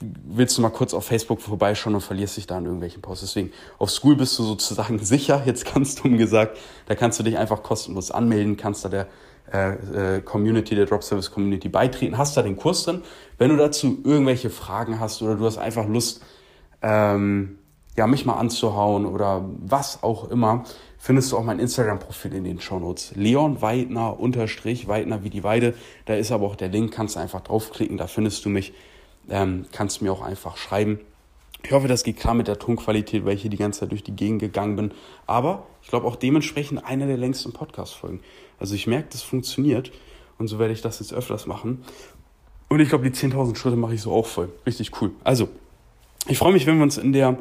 willst 0.00 0.56
du 0.56 0.62
mal 0.62 0.70
kurz 0.70 0.94
auf 0.94 1.04
Facebook 1.04 1.40
vorbeischauen 1.40 1.94
und 1.94 2.00
verlierst 2.00 2.36
dich 2.36 2.46
da 2.46 2.58
in 2.58 2.64
irgendwelchen 2.64 3.02
Posts. 3.02 3.26
Deswegen, 3.26 3.52
auf 3.78 3.90
School 3.90 4.16
bist 4.16 4.38
du 4.38 4.44
sozusagen 4.44 4.98
sicher, 5.04 5.42
jetzt 5.44 5.72
ganz 5.72 5.94
dumm 5.94 6.16
gesagt. 6.16 6.58
Da 6.86 6.94
kannst 6.94 7.18
du 7.18 7.22
dich 7.22 7.36
einfach 7.38 7.62
kostenlos 7.62 8.10
anmelden, 8.10 8.56
kannst 8.56 8.84
da 8.84 8.88
der 8.88 9.06
äh, 9.52 10.16
äh, 10.16 10.20
Community, 10.20 10.74
der 10.74 10.86
Drop 10.86 11.02
Service 11.02 11.30
Community 11.30 11.68
beitreten, 11.68 12.18
hast 12.18 12.36
da 12.36 12.42
den 12.42 12.56
Kurs 12.56 12.84
drin. 12.84 13.02
Wenn 13.38 13.50
du 13.50 13.56
dazu 13.56 13.98
irgendwelche 14.04 14.50
Fragen 14.50 15.00
hast 15.00 15.22
oder 15.22 15.34
du 15.36 15.44
hast 15.44 15.58
einfach 15.58 15.86
Lust, 15.88 16.22
ähm, 16.82 17.58
ja, 17.96 18.06
mich 18.06 18.24
mal 18.24 18.34
anzuhauen 18.34 19.06
oder 19.06 19.44
was 19.58 20.02
auch 20.02 20.30
immer, 20.30 20.64
findest 20.98 21.32
du 21.32 21.38
auch 21.38 21.44
mein 21.44 21.58
Instagram-Profil 21.58 22.34
in 22.34 22.44
den 22.44 22.60
Shownotes. 22.60 23.12
Leon 23.16 23.60
Weidner 23.62 24.18
unterstrich, 24.20 24.86
Weidner 24.88 25.24
wie 25.24 25.30
die 25.30 25.42
Weide. 25.42 25.74
Da 26.06 26.14
ist 26.14 26.30
aber 26.30 26.46
auch 26.46 26.56
der 26.56 26.68
Link, 26.68 26.92
kannst 26.92 27.16
einfach 27.16 27.40
draufklicken, 27.40 27.96
da 27.96 28.06
findest 28.06 28.44
du 28.44 28.48
mich. 28.48 28.72
Ähm, 29.28 29.66
kannst 29.72 30.02
mir 30.02 30.12
auch 30.12 30.22
einfach 30.22 30.56
schreiben. 30.56 31.00
Ich 31.62 31.72
hoffe, 31.72 31.88
das 31.88 32.04
geht 32.04 32.16
klar 32.16 32.34
mit 32.34 32.48
der 32.48 32.58
Tonqualität, 32.58 33.24
weil 33.24 33.34
ich 33.34 33.42
hier 33.42 33.50
die 33.50 33.56
ganze 33.56 33.80
Zeit 33.80 33.90
durch 33.90 34.02
die 34.02 34.16
Gegend 34.16 34.40
gegangen 34.40 34.76
bin. 34.76 34.92
Aber 35.26 35.66
ich 35.82 35.88
glaube 35.88 36.06
auch 36.06 36.16
dementsprechend 36.16 36.84
einer 36.84 37.06
der 37.06 37.18
längsten 37.18 37.52
Podcast-Folgen. 37.52 38.20
Also 38.60 38.74
ich 38.74 38.86
merke, 38.86 39.08
das 39.10 39.22
funktioniert 39.22 39.90
und 40.38 40.46
so 40.46 40.58
werde 40.58 40.72
ich 40.72 40.82
das 40.82 41.00
jetzt 41.00 41.12
öfters 41.12 41.46
machen. 41.46 41.82
Und 42.68 42.78
ich 42.78 42.88
glaube, 42.88 43.08
die 43.08 43.16
10.000 43.16 43.56
Schritte 43.56 43.76
mache 43.76 43.94
ich 43.94 44.02
so 44.02 44.12
auch 44.12 44.26
voll. 44.26 44.50
Richtig 44.64 44.92
cool. 45.00 45.10
Also, 45.24 45.48
ich 46.28 46.38
freue 46.38 46.52
mich, 46.52 46.66
wenn 46.66 46.76
wir 46.76 46.84
uns 46.84 46.98
in 46.98 47.12
der, 47.12 47.36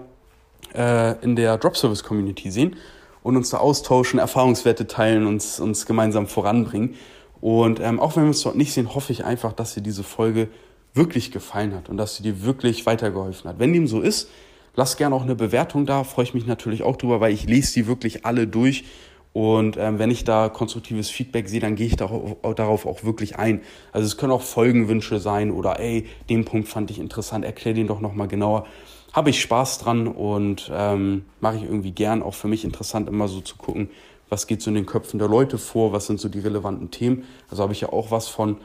äh, 0.74 1.16
der 1.24 1.58
Drop 1.58 1.78
Service 1.78 2.04
Community 2.04 2.50
sehen 2.50 2.76
und 3.22 3.38
uns 3.38 3.52
da 3.52 3.58
austauschen, 3.58 4.20
Erfahrungswerte 4.20 4.88
teilen, 4.88 5.28
uns, 5.28 5.60
uns 5.60 5.86
gemeinsam 5.86 6.26
voranbringen. 6.26 6.96
Und 7.42 7.80
ähm, 7.80 8.00
auch 8.00 8.16
wenn 8.16 8.24
wir 8.24 8.30
uns 8.30 8.42
dort 8.42 8.56
nicht 8.56 8.74
sehen, 8.74 8.96
hoffe 8.96 9.12
ich 9.14 9.24
einfach, 9.24 9.54
dass 9.54 9.76
dir 9.76 9.82
diese 9.82 10.04
Folge 10.04 10.48
wirklich 10.94 11.32
gefallen 11.32 11.76
hat 11.76 11.90
und 11.90 11.98
dass 11.98 12.16
sie 12.16 12.24
dir 12.24 12.44
wirklich 12.44 12.86
weitergeholfen 12.86 13.50
hat. 13.50 13.60
Wenn 13.60 13.72
dem 13.72 13.88
so 13.88 14.02
ist, 14.02 14.30
lass 14.76 14.98
gerne 14.98 15.16
auch 15.16 15.22
eine 15.22 15.36
Bewertung 15.36 15.86
da, 15.86 16.04
freue 16.04 16.26
ich 16.26 16.34
mich 16.34 16.48
natürlich 16.48 16.84
auch 16.84 16.98
drüber, 16.98 17.22
weil 17.22 17.34
ich 17.34 17.46
lese 17.46 17.74
die 17.76 17.88
wirklich 17.88 18.26
alle 18.26 18.48
durch 18.48 18.86
Und 19.32 19.78
ähm, 19.78 20.00
wenn 20.00 20.10
ich 20.10 20.24
da 20.24 20.50
konstruktives 20.50 21.10
Feedback 21.10 21.50
sehe, 21.50 21.60
dann 21.60 21.76
gehe 21.76 21.88
ich 21.88 21.96
darauf, 21.96 22.86
auch 22.86 23.04
wirklich 23.04 23.38
ein. 23.38 23.62
Also 23.92 24.08
es 24.08 24.18
können 24.18 24.32
auch 24.32 24.42
Folgenwünsche 24.42 25.20
sein 25.20 25.52
oder 25.52 25.80
ey, 25.80 26.08
den 26.30 26.46
Punkt 26.46 26.68
fand 26.68 26.90
ich 26.90 27.00
interessant, 27.00 27.46
erklär 27.46 27.74
den 27.74 27.88
doch 27.88 28.00
nochmal 28.00 28.28
genauer. 28.28 28.66
Habe 29.14 29.30
ich 29.30 29.42
Spaß 29.42 29.80
dran 29.80 30.08
und 30.08 30.72
ähm, 30.74 31.26
mache 31.40 31.58
ich 31.58 31.64
irgendwie 31.64 31.92
gern. 31.92 32.24
Auch 32.24 32.34
für 32.34 32.48
mich 32.48 32.64
interessant, 32.64 33.08
immer 33.08 33.28
so 33.28 33.42
zu 33.42 33.56
gucken, 33.56 33.90
was 34.30 34.48
geht 34.48 34.62
so 34.62 34.70
in 34.72 34.76
den 34.76 34.86
Köpfen 34.86 35.20
der 35.20 35.28
Leute 35.28 35.58
vor, 35.58 35.94
was 35.94 36.08
sind 36.08 36.20
so 36.20 36.30
die 36.30 36.40
relevanten 36.40 36.92
Themen. 36.92 37.24
Also 37.50 37.64
habe 37.64 37.74
ich 37.74 37.82
ja 37.82 37.92
auch 37.92 38.12
was 38.12 38.28
von. 38.28 38.58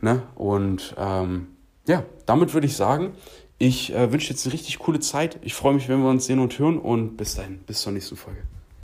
Ne? 0.00 0.22
Und 0.34 0.94
ähm, 0.98 1.48
ja, 1.86 2.04
damit 2.26 2.54
würde 2.54 2.66
ich 2.66 2.76
sagen, 2.76 3.12
ich 3.58 3.92
äh, 3.92 4.12
wünsche 4.12 4.30
jetzt 4.30 4.44
eine 4.44 4.52
richtig 4.52 4.78
coole 4.78 5.00
Zeit. 5.00 5.38
Ich 5.42 5.54
freue 5.54 5.74
mich, 5.74 5.88
wenn 5.88 6.02
wir 6.02 6.10
uns 6.10 6.26
sehen 6.26 6.40
und 6.40 6.58
hören 6.58 6.78
und 6.78 7.16
bis 7.16 7.36
dahin, 7.36 7.58
bis 7.58 7.82
zur 7.82 7.92
nächsten 7.92 8.16
Folge. 8.16 8.40